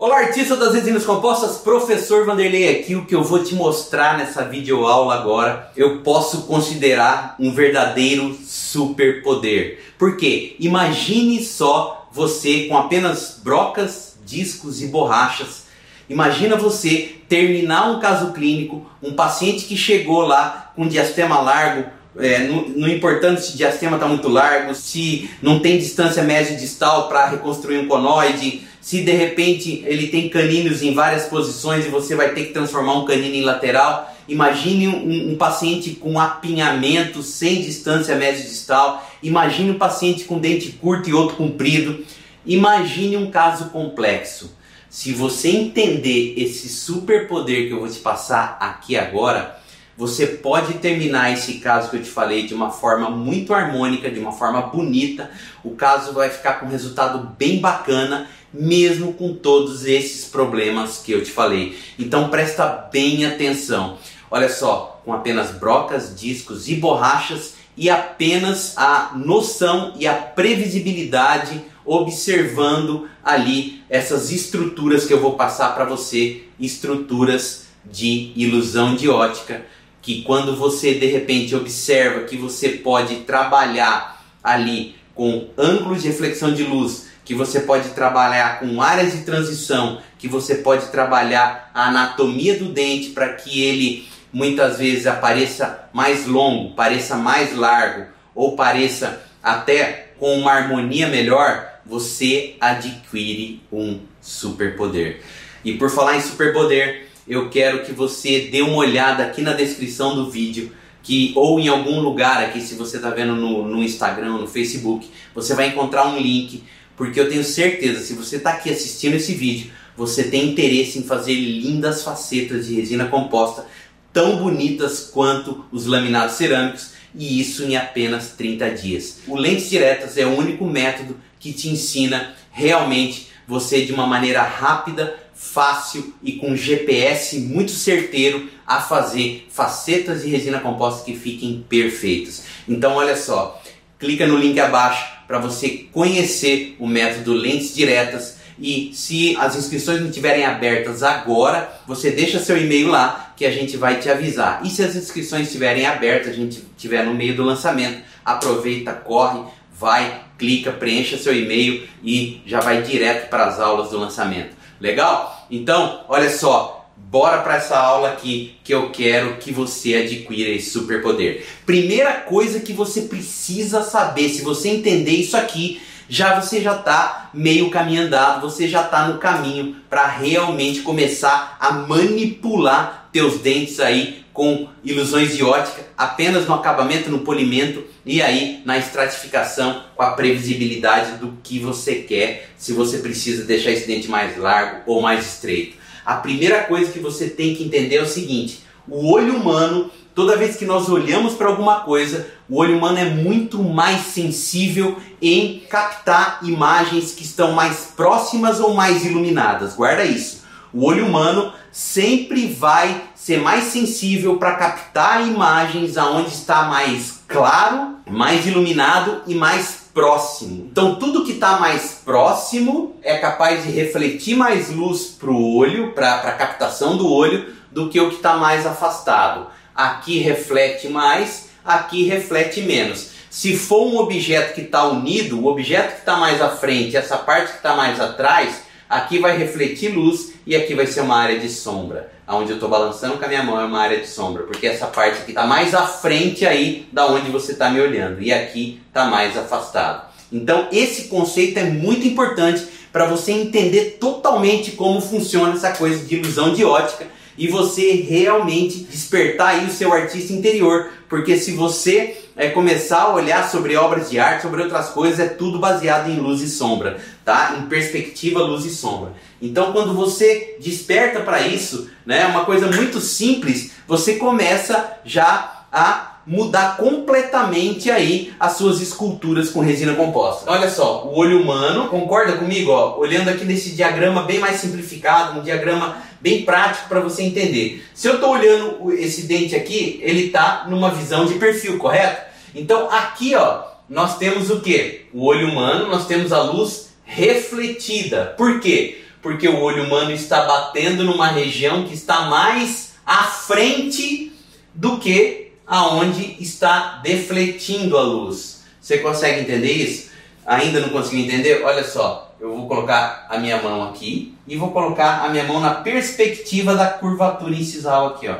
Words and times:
Olá, 0.00 0.20
artista 0.20 0.56
das 0.56 0.72
resinas 0.72 1.04
compostas, 1.04 1.58
professor 1.58 2.24
Vanderlei 2.24 2.70
aqui. 2.70 2.94
O 2.94 3.04
que 3.04 3.14
eu 3.14 3.22
vou 3.22 3.44
te 3.44 3.54
mostrar 3.54 4.16
nessa 4.16 4.42
videoaula 4.42 5.14
agora, 5.14 5.70
eu 5.76 5.98
posso 5.98 6.44
considerar 6.44 7.36
um 7.38 7.52
verdadeiro 7.52 8.34
superpoder. 8.42 9.78
Por 9.98 10.16
quê? 10.16 10.56
Imagine 10.58 11.44
só 11.44 12.08
você 12.10 12.64
com 12.64 12.78
apenas 12.78 13.38
brocas, 13.44 14.16
discos 14.24 14.80
e 14.80 14.86
borrachas. 14.86 15.64
Imagina 16.08 16.56
você 16.56 17.16
terminar 17.28 17.90
um 17.90 18.00
caso 18.00 18.32
clínico, 18.32 18.86
um 19.02 19.12
paciente 19.12 19.66
que 19.66 19.76
chegou 19.76 20.22
lá 20.22 20.72
com 20.74 20.88
diastema 20.88 21.42
largo, 21.42 21.84
é, 22.18 22.40
não, 22.48 22.88
importando 22.88 23.40
se 23.40 23.54
o 23.54 23.56
diastema 23.56 23.96
está 23.96 24.08
muito 24.08 24.28
largo, 24.28 24.74
se 24.74 25.30
não 25.40 25.60
tem 25.60 25.78
distância 25.78 26.22
médio-distal 26.22 27.08
para 27.08 27.28
reconstruir 27.28 27.78
um 27.78 27.86
conoide, 27.86 28.66
se 28.80 29.02
de 29.02 29.12
repente 29.12 29.84
ele 29.86 30.08
tem 30.08 30.28
caninos 30.28 30.82
em 30.82 30.94
várias 30.94 31.24
posições 31.24 31.84
e 31.84 31.90
você 31.90 32.14
vai 32.14 32.32
ter 32.32 32.46
que 32.46 32.52
transformar 32.52 32.94
um 32.98 33.04
canino 33.04 33.34
em 33.34 33.42
lateral. 33.42 34.14
Imagine 34.26 34.88
um, 34.88 35.32
um 35.32 35.36
paciente 35.36 35.90
com 35.90 36.18
apinhamento 36.18 37.22
sem 37.22 37.60
distância 37.60 38.16
médio-distal. 38.16 39.06
Imagine 39.22 39.72
um 39.72 39.78
paciente 39.78 40.24
com 40.24 40.38
dente 40.38 40.70
curto 40.72 41.10
e 41.10 41.14
outro 41.14 41.36
comprido. 41.36 42.04
Imagine 42.46 43.18
um 43.18 43.30
caso 43.30 43.66
complexo. 43.66 44.56
Se 44.88 45.12
você 45.12 45.50
entender 45.50 46.34
esse 46.36 46.68
superpoder 46.68 47.68
que 47.68 47.72
eu 47.72 47.80
vou 47.80 47.88
te 47.88 47.98
passar 47.98 48.56
aqui 48.60 48.96
agora, 48.96 49.60
você 49.96 50.26
pode 50.26 50.74
terminar 50.74 51.32
esse 51.32 51.54
caso 51.54 51.90
que 51.90 51.96
eu 51.96 52.02
te 52.02 52.08
falei 52.08 52.46
de 52.46 52.54
uma 52.54 52.70
forma 52.70 53.10
muito 53.10 53.52
harmônica, 53.52 54.10
de 54.10 54.18
uma 54.18 54.32
forma 54.32 54.62
bonita. 54.62 55.30
O 55.62 55.72
caso 55.72 56.12
vai 56.12 56.30
ficar 56.30 56.54
com 56.54 56.66
um 56.66 56.70
resultado 56.70 57.34
bem 57.38 57.60
bacana, 57.60 58.26
mesmo 58.52 59.12
com 59.12 59.34
todos 59.34 59.84
esses 59.84 60.24
problemas 60.24 60.98
que 60.98 61.12
eu 61.12 61.22
te 61.22 61.30
falei. 61.30 61.78
Então 61.98 62.30
presta 62.30 62.66
bem 62.90 63.26
atenção. 63.26 63.98
Olha 64.30 64.48
só, 64.48 65.00
com 65.04 65.12
apenas 65.12 65.50
brocas, 65.50 66.18
discos 66.18 66.68
e 66.68 66.76
borrachas 66.76 67.54
e 67.76 67.90
apenas 67.90 68.76
a 68.76 69.12
noção 69.16 69.94
e 69.98 70.06
a 70.06 70.14
previsibilidade 70.14 71.62
observando 71.84 73.08
ali 73.24 73.82
essas 73.88 74.30
estruturas 74.30 75.06
que 75.06 75.12
eu 75.12 75.20
vou 75.20 75.34
passar 75.34 75.74
para 75.74 75.84
você, 75.84 76.44
estruturas 76.58 77.66
de 77.84 78.32
ilusão 78.36 78.94
de 78.94 79.08
ótica 79.08 79.64
que 80.02 80.22
quando 80.22 80.56
você 80.56 80.94
de 80.94 81.06
repente 81.06 81.54
observa 81.54 82.24
que 82.24 82.36
você 82.36 82.70
pode 82.70 83.16
trabalhar 83.20 84.24
ali 84.42 84.96
com 85.14 85.48
ângulos 85.58 86.02
de 86.02 86.08
reflexão 86.08 86.54
de 86.54 86.62
luz, 86.62 87.08
que 87.24 87.34
você 87.34 87.60
pode 87.60 87.90
trabalhar 87.90 88.60
com 88.60 88.80
áreas 88.80 89.12
de 89.12 89.22
transição, 89.22 90.00
que 90.18 90.26
você 90.26 90.56
pode 90.56 90.86
trabalhar 90.86 91.70
a 91.74 91.88
anatomia 91.88 92.58
do 92.58 92.72
dente 92.72 93.10
para 93.10 93.34
que 93.34 93.62
ele 93.62 94.08
muitas 94.32 94.78
vezes 94.78 95.06
apareça 95.06 95.88
mais 95.92 96.26
longo, 96.26 96.74
pareça 96.74 97.16
mais 97.16 97.54
largo 97.54 98.06
ou 98.34 98.56
pareça 98.56 99.22
até 99.42 100.12
com 100.18 100.38
uma 100.38 100.52
harmonia 100.52 101.08
melhor, 101.08 101.80
você 101.84 102.56
adquire 102.60 103.62
um 103.72 104.00
superpoder. 104.20 105.22
E 105.64 105.74
por 105.74 105.90
falar 105.90 106.16
em 106.16 106.20
superpoder, 106.20 107.09
eu 107.30 107.48
quero 107.48 107.84
que 107.84 107.92
você 107.92 108.48
dê 108.50 108.60
uma 108.60 108.78
olhada 108.78 109.22
aqui 109.22 109.40
na 109.40 109.52
descrição 109.52 110.16
do 110.16 110.28
vídeo, 110.28 110.72
que 111.00 111.32
ou 111.36 111.60
em 111.60 111.68
algum 111.68 112.00
lugar 112.00 112.42
aqui, 112.42 112.60
se 112.60 112.74
você 112.74 112.96
está 112.96 113.08
vendo 113.10 113.36
no, 113.36 113.68
no 113.68 113.82
Instagram, 113.82 114.38
no 114.38 114.48
Facebook, 114.48 115.08
você 115.32 115.54
vai 115.54 115.68
encontrar 115.68 116.08
um 116.08 116.18
link, 116.18 116.64
porque 116.96 117.20
eu 117.20 117.28
tenho 117.28 117.44
certeza, 117.44 118.00
se 118.00 118.14
você 118.14 118.36
está 118.36 118.50
aqui 118.50 118.68
assistindo 118.68 119.14
esse 119.14 119.32
vídeo, 119.32 119.70
você 119.96 120.24
tem 120.24 120.50
interesse 120.50 120.98
em 120.98 121.04
fazer 121.04 121.34
lindas 121.34 122.02
facetas 122.02 122.66
de 122.66 122.74
resina 122.74 123.06
composta, 123.06 123.64
tão 124.12 124.38
bonitas 124.38 125.08
quanto 125.12 125.64
os 125.70 125.86
laminados 125.86 126.34
cerâmicos, 126.34 126.94
e 127.14 127.40
isso 127.40 127.62
em 127.62 127.76
apenas 127.76 128.32
30 128.32 128.70
dias. 128.70 129.20
O 129.28 129.36
Lentes 129.36 129.70
Diretas 129.70 130.16
é 130.18 130.26
o 130.26 130.36
único 130.36 130.64
método 130.64 131.16
que 131.38 131.52
te 131.52 131.68
ensina 131.68 132.34
realmente 132.50 133.28
você 133.46 133.84
de 133.84 133.92
uma 133.92 134.06
maneira 134.06 134.42
rápida 134.42 135.16
fácil 135.40 136.12
e 136.22 136.32
com 136.32 136.54
GPS 136.54 137.40
muito 137.40 137.70
certeiro 137.70 138.50
a 138.66 138.78
fazer 138.78 139.48
facetas 139.50 140.20
de 140.20 140.28
resina 140.28 140.60
composta 140.60 141.02
que 141.02 141.16
fiquem 141.16 141.64
perfeitas. 141.66 142.44
Então 142.68 142.96
olha 142.96 143.16
só, 143.16 143.60
clica 143.98 144.26
no 144.26 144.36
link 144.36 144.60
abaixo 144.60 145.02
para 145.26 145.38
você 145.38 145.86
conhecer 145.90 146.76
o 146.78 146.86
método 146.86 147.32
Lentes 147.32 147.74
Diretas 147.74 148.36
e 148.58 148.90
se 148.92 149.34
as 149.38 149.56
inscrições 149.56 150.00
não 150.00 150.08
estiverem 150.08 150.44
abertas 150.44 151.02
agora, 151.02 151.72
você 151.86 152.10
deixa 152.10 152.38
seu 152.38 152.58
e-mail 152.58 152.88
lá 152.88 153.32
que 153.34 153.46
a 153.46 153.50
gente 153.50 153.78
vai 153.78 153.98
te 153.98 154.10
avisar. 154.10 154.60
E 154.62 154.68
se 154.68 154.82
as 154.82 154.94
inscrições 154.94 155.46
estiverem 155.46 155.86
abertas, 155.86 156.32
a 156.32 156.36
gente 156.36 156.62
estiver 156.76 157.02
no 157.02 157.14
meio 157.14 157.34
do 157.34 157.42
lançamento, 157.42 158.02
aproveita, 158.22 158.92
corre, 158.92 159.40
vai, 159.72 160.20
clica, 160.36 160.70
preencha 160.70 161.16
seu 161.16 161.34
e-mail 161.34 161.88
e 162.04 162.42
já 162.44 162.60
vai 162.60 162.82
direto 162.82 163.30
para 163.30 163.46
as 163.46 163.58
aulas 163.58 163.88
do 163.90 163.98
lançamento. 163.98 164.59
Legal? 164.80 165.46
Então, 165.50 166.04
olha 166.08 166.30
só, 166.30 166.88
bora 166.96 167.42
para 167.42 167.56
essa 167.56 167.78
aula 167.78 168.08
aqui 168.08 168.56
que 168.64 168.72
eu 168.72 168.90
quero 168.90 169.36
que 169.36 169.52
você 169.52 169.96
adquira 169.96 170.50
esse 170.50 170.70
superpoder. 170.70 171.44
Primeira 171.66 172.14
coisa 172.14 172.60
que 172.60 172.72
você 172.72 173.02
precisa 173.02 173.82
saber, 173.82 174.28
se 174.28 174.42
você 174.42 174.70
entender 174.70 175.12
isso 175.12 175.36
aqui, 175.36 175.82
já 176.08 176.40
você 176.40 176.60
já 176.60 176.74
está 176.74 177.30
meio 177.32 177.70
caminho 177.70 178.02
andado, 178.02 178.40
você 178.40 178.66
já 178.66 178.82
está 178.82 179.06
no 179.06 179.18
caminho 179.18 179.76
para 179.88 180.06
realmente 180.06 180.80
começar 180.80 181.56
a 181.60 181.72
manipular 181.72 183.08
teus 183.12 183.38
dentes 183.38 183.78
aí 183.80 184.24
com 184.32 184.68
ilusões 184.82 185.36
de 185.36 185.44
ótica, 185.44 185.84
apenas 185.96 186.46
no 186.46 186.54
acabamento, 186.54 187.10
no 187.10 187.20
polimento 187.20 187.84
e 188.04 188.22
aí 188.22 188.62
na 188.64 188.78
estratificação 188.78 189.82
com 189.94 190.02
a 190.02 190.12
previsibilidade 190.12 191.18
do 191.18 191.38
que 191.42 191.58
você 191.58 191.96
quer, 191.96 192.50
se 192.56 192.72
você 192.72 192.98
precisa 192.98 193.44
deixar 193.44 193.70
esse 193.70 193.86
dente 193.86 194.08
mais 194.08 194.36
largo 194.36 194.82
ou 194.86 195.02
mais 195.02 195.26
estreito. 195.26 195.76
A 196.04 196.14
primeira 196.14 196.64
coisa 196.64 196.90
que 196.90 196.98
você 196.98 197.28
tem 197.28 197.54
que 197.54 197.64
entender 197.64 197.96
é 197.96 198.02
o 198.02 198.06
seguinte: 198.06 198.64
o 198.88 199.12
olho 199.12 199.36
humano, 199.36 199.90
toda 200.14 200.36
vez 200.36 200.56
que 200.56 200.64
nós 200.64 200.88
olhamos 200.88 201.34
para 201.34 201.48
alguma 201.48 201.80
coisa, 201.80 202.26
o 202.48 202.56
olho 202.56 202.76
humano 202.76 202.98
é 202.98 203.04
muito 203.04 203.62
mais 203.62 204.00
sensível 204.06 204.96
em 205.20 205.60
captar 205.68 206.40
imagens 206.42 207.12
que 207.12 207.22
estão 207.22 207.52
mais 207.52 207.92
próximas 207.96 208.60
ou 208.60 208.74
mais 208.74 209.04
iluminadas. 209.04 209.74
Guarda 209.74 210.04
isso. 210.04 210.40
O 210.72 210.86
olho 210.86 211.06
humano 211.06 211.52
sempre 211.72 212.46
vai 212.46 213.02
ser 213.14 213.40
mais 213.40 213.64
sensível 213.64 214.36
para 214.36 214.54
captar 214.54 215.26
imagens 215.26 215.96
aonde 215.96 216.30
está 216.30 216.62
mais 216.62 217.22
claro, 217.26 217.96
mais 218.08 218.46
iluminado 218.46 219.22
e 219.26 219.34
mais 219.34 219.88
próximo. 219.92 220.68
Então 220.70 220.94
tudo 220.94 221.24
que 221.24 221.32
está 221.32 221.58
mais 221.58 222.00
próximo 222.04 222.96
é 223.02 223.18
capaz 223.18 223.64
de 223.64 223.70
refletir 223.70 224.36
mais 224.36 224.70
luz 224.70 225.06
para 225.06 225.30
o 225.30 225.56
olho, 225.56 225.92
para 225.92 226.14
a 226.14 226.32
captação 226.32 226.96
do 226.96 227.12
olho, 227.12 227.52
do 227.70 227.88
que 227.88 228.00
o 228.00 228.08
que 228.08 228.16
está 228.16 228.36
mais 228.36 228.64
afastado. 228.64 229.48
Aqui 229.74 230.18
reflete 230.18 230.88
mais, 230.88 231.48
aqui 231.64 232.04
reflete 232.04 232.60
menos. 232.62 233.10
Se 233.28 233.56
for 233.56 233.86
um 233.86 233.96
objeto 233.96 234.54
que 234.54 234.62
está 234.62 234.84
unido, 234.84 235.40
o 235.40 235.46
objeto 235.46 235.94
que 235.94 236.00
está 236.00 236.16
mais 236.16 236.40
à 236.42 236.50
frente, 236.50 236.96
essa 236.96 237.16
parte 237.16 237.50
que 237.50 237.56
está 237.56 237.76
mais 237.76 238.00
atrás, 238.00 238.62
aqui 238.90 239.20
vai 239.20 239.38
refletir 239.38 239.94
luz 239.94 240.32
e 240.44 240.56
aqui 240.56 240.74
vai 240.74 240.86
ser 240.86 241.02
uma 241.02 241.16
área 241.16 241.38
de 241.38 241.48
sombra. 241.48 242.10
Onde 242.26 242.50
eu 242.50 242.56
estou 242.56 242.68
balançando 242.68 243.16
com 243.16 243.24
a 243.24 243.28
minha 243.28 243.42
mão 243.42 243.60
é 243.60 243.64
uma 243.64 243.80
área 243.80 244.00
de 244.00 244.08
sombra, 244.08 244.42
porque 244.42 244.66
essa 244.66 244.86
parte 244.86 245.22
aqui 245.22 245.30
está 245.30 245.46
mais 245.46 245.74
à 245.74 245.86
frente 245.86 246.44
aí 246.44 246.88
da 246.92 247.06
onde 247.06 247.30
você 247.30 247.52
está 247.52 247.70
me 247.70 247.80
olhando 247.80 248.20
e 248.20 248.32
aqui 248.32 248.80
está 248.88 249.04
mais 249.04 249.36
afastado. 249.36 250.10
Então 250.32 250.68
esse 250.72 251.04
conceito 251.04 251.58
é 251.58 251.64
muito 251.64 252.06
importante 252.06 252.66
para 252.92 253.06
você 253.06 253.32
entender 253.32 253.98
totalmente 254.00 254.72
como 254.72 255.00
funciona 255.00 255.54
essa 255.54 255.72
coisa 255.72 256.04
de 256.04 256.16
ilusão 256.16 256.52
de 256.52 256.64
ótica 256.64 257.06
e 257.38 257.48
você 257.48 257.92
realmente 257.92 258.84
despertar 258.84 259.54
aí 259.54 259.66
o 259.66 259.70
seu 259.70 259.92
artista 259.92 260.32
interior, 260.32 260.90
porque 261.08 261.38
se 261.38 261.52
você 261.52 262.16
é, 262.36 262.48
começar 262.50 263.02
a 263.02 263.14
olhar 263.14 263.48
sobre 263.50 263.76
obras 263.76 264.10
de 264.10 264.18
arte, 264.18 264.42
sobre 264.42 264.62
outras 264.62 264.90
coisas, 264.90 265.20
é 265.20 265.28
tudo 265.28 265.58
baseado 265.58 266.10
em 266.10 266.16
luz 266.16 266.40
e 266.42 266.48
sombra, 266.48 266.98
tá? 267.30 267.56
Em 267.56 267.66
perspectiva, 267.66 268.42
luz 268.42 268.64
e 268.64 268.70
sombra. 268.70 269.12
Então, 269.40 269.72
quando 269.72 269.94
você 269.94 270.56
desperta 270.60 271.20
para 271.20 271.46
isso, 271.46 271.88
né, 272.04 272.26
uma 272.26 272.44
coisa 272.44 272.66
muito 272.66 273.00
simples, 273.00 273.70
você 273.86 274.16
começa 274.16 274.98
já 275.04 275.66
a 275.72 276.16
mudar 276.26 276.76
completamente 276.76 277.88
aí 277.88 278.34
as 278.38 278.54
suas 278.56 278.80
esculturas 278.80 279.48
com 279.48 279.60
resina 279.60 279.94
composta. 279.94 280.50
Olha 280.50 280.68
só, 280.68 281.04
o 281.06 281.16
olho 281.16 281.40
humano, 281.40 281.86
concorda 281.86 282.32
comigo? 282.32 282.72
Ó, 282.72 282.98
olhando 282.98 283.28
aqui 283.28 283.44
nesse 283.44 283.76
diagrama 283.76 284.24
bem 284.24 284.40
mais 284.40 284.56
simplificado, 284.56 285.38
um 285.38 285.42
diagrama 285.42 285.98
bem 286.20 286.44
prático 286.44 286.88
para 286.88 286.98
você 286.98 287.22
entender. 287.22 287.86
Se 287.94 288.08
eu 288.08 288.14
estou 288.14 288.30
olhando 288.30 288.92
esse 288.92 289.22
dente 289.22 289.54
aqui, 289.54 290.00
ele 290.02 290.26
está 290.26 290.66
numa 290.68 290.90
visão 290.90 291.26
de 291.26 291.34
perfil, 291.34 291.78
correto? 291.78 292.28
Então 292.56 292.90
aqui 292.90 293.36
ó, 293.36 293.62
nós 293.88 294.18
temos 294.18 294.50
o 294.50 294.60
que? 294.60 295.06
O 295.14 295.24
olho 295.26 295.48
humano, 295.48 295.86
nós 295.86 296.06
temos 296.08 296.32
a 296.32 296.42
luz 296.42 296.89
refletida. 297.10 298.34
Por 298.36 298.60
quê? 298.60 299.00
porque 299.22 299.48
o 299.48 299.60
olho 299.60 299.84
humano 299.84 300.12
está 300.12 300.44
batendo 300.44 301.04
numa 301.04 301.28
região 301.28 301.84
que 301.84 301.94
está 301.94 302.22
mais 302.22 302.94
à 303.04 303.24
frente 303.24 304.32
do 304.74 304.98
que 304.98 305.52
aonde 305.66 306.36
está 306.40 307.00
defletindo 307.02 307.96
a 307.98 308.02
luz. 308.02 308.64
Você 308.80 308.98
consegue 308.98 309.40
entender 309.40 309.72
isso? 309.72 310.10
Ainda 310.46 310.80
não 310.80 310.88
conseguiu 310.88 311.26
entender? 311.26 311.62
Olha 311.64 311.84
só, 311.84 312.34
eu 312.40 312.54
vou 312.54 312.66
colocar 312.66 313.26
a 313.28 313.38
minha 313.38 313.60
mão 313.62 313.88
aqui 313.88 314.34
e 314.46 314.56
vou 314.56 314.70
colocar 314.70 315.24
a 315.24 315.28
minha 315.28 315.44
mão 315.44 315.60
na 315.60 315.74
perspectiva 315.74 316.74
da 316.74 316.86
curvatura 316.86 317.54
incisal 317.54 318.08
aqui, 318.08 318.26
ó. 318.26 318.36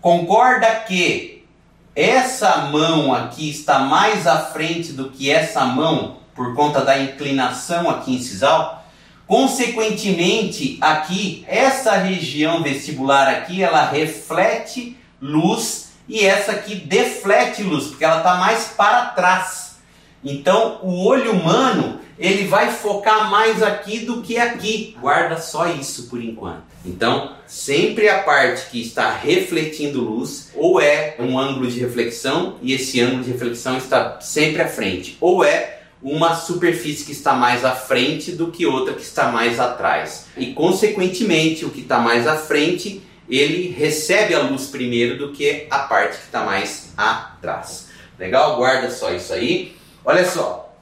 Concorda 0.00 0.66
que 0.86 1.44
essa 1.94 2.56
mão 2.66 3.12
aqui 3.12 3.50
está 3.50 3.80
mais 3.80 4.26
à 4.26 4.38
frente 4.38 4.92
do 4.92 5.10
que 5.10 5.30
essa 5.30 5.64
mão 5.64 6.18
por 6.34 6.54
conta 6.54 6.80
da 6.82 6.98
inclinação 6.98 7.88
aqui 7.88 8.14
incisal? 8.14 8.84
Consequentemente, 9.26 10.76
aqui 10.80 11.44
essa 11.46 11.92
região 11.96 12.62
vestibular 12.62 13.28
aqui, 13.28 13.62
ela 13.62 13.88
reflete 13.88 14.96
luz 15.22 15.92
e 16.08 16.26
essa 16.26 16.52
aqui 16.52 16.74
deflete 16.74 17.62
luz, 17.62 17.86
porque 17.86 18.04
ela 18.04 18.18
está 18.18 18.34
mais 18.34 18.72
para 18.76 19.06
trás. 19.06 19.76
Então, 20.24 20.80
o 20.82 21.06
olho 21.06 21.32
humano 21.32 22.00
ele 22.18 22.46
vai 22.46 22.70
focar 22.70 23.30
mais 23.30 23.62
aqui 23.62 24.00
do 24.00 24.20
que 24.20 24.36
aqui. 24.36 24.94
Guarda 25.00 25.40
só 25.40 25.68
isso 25.68 26.08
por 26.08 26.22
enquanto. 26.22 26.64
Então, 26.84 27.34
sempre 27.46 28.08
a 28.08 28.22
parte 28.22 28.68
que 28.70 28.80
está 28.80 29.10
refletindo 29.10 30.02
luz, 30.02 30.50
ou 30.54 30.80
é 30.80 31.16
um 31.18 31.38
ângulo 31.38 31.70
de 31.70 31.80
reflexão, 31.80 32.56
e 32.60 32.74
esse 32.74 33.00
ângulo 33.00 33.24
de 33.24 33.32
reflexão 33.32 33.78
está 33.78 34.20
sempre 34.20 34.60
à 34.60 34.68
frente, 34.68 35.16
ou 35.20 35.42
é 35.44 35.79
uma 36.02 36.34
superfície 36.34 37.04
que 37.04 37.12
está 37.12 37.34
mais 37.34 37.64
à 37.64 37.72
frente 37.72 38.32
do 38.32 38.50
que 38.50 38.66
outra 38.66 38.94
que 38.94 39.02
está 39.02 39.30
mais 39.30 39.60
atrás. 39.60 40.26
E, 40.36 40.52
consequentemente, 40.52 41.64
o 41.64 41.70
que 41.70 41.80
está 41.80 41.98
mais 41.98 42.26
à 42.26 42.36
frente, 42.36 43.02
ele 43.28 43.68
recebe 43.68 44.34
a 44.34 44.40
luz 44.40 44.66
primeiro 44.66 45.18
do 45.18 45.32
que 45.32 45.66
a 45.70 45.80
parte 45.80 46.16
que 46.16 46.24
está 46.24 46.44
mais 46.44 46.92
atrás. 46.96 47.88
Legal? 48.18 48.56
Guarda 48.56 48.90
só 48.90 49.12
isso 49.12 49.32
aí. 49.32 49.76
Olha 50.04 50.28
só, 50.28 50.74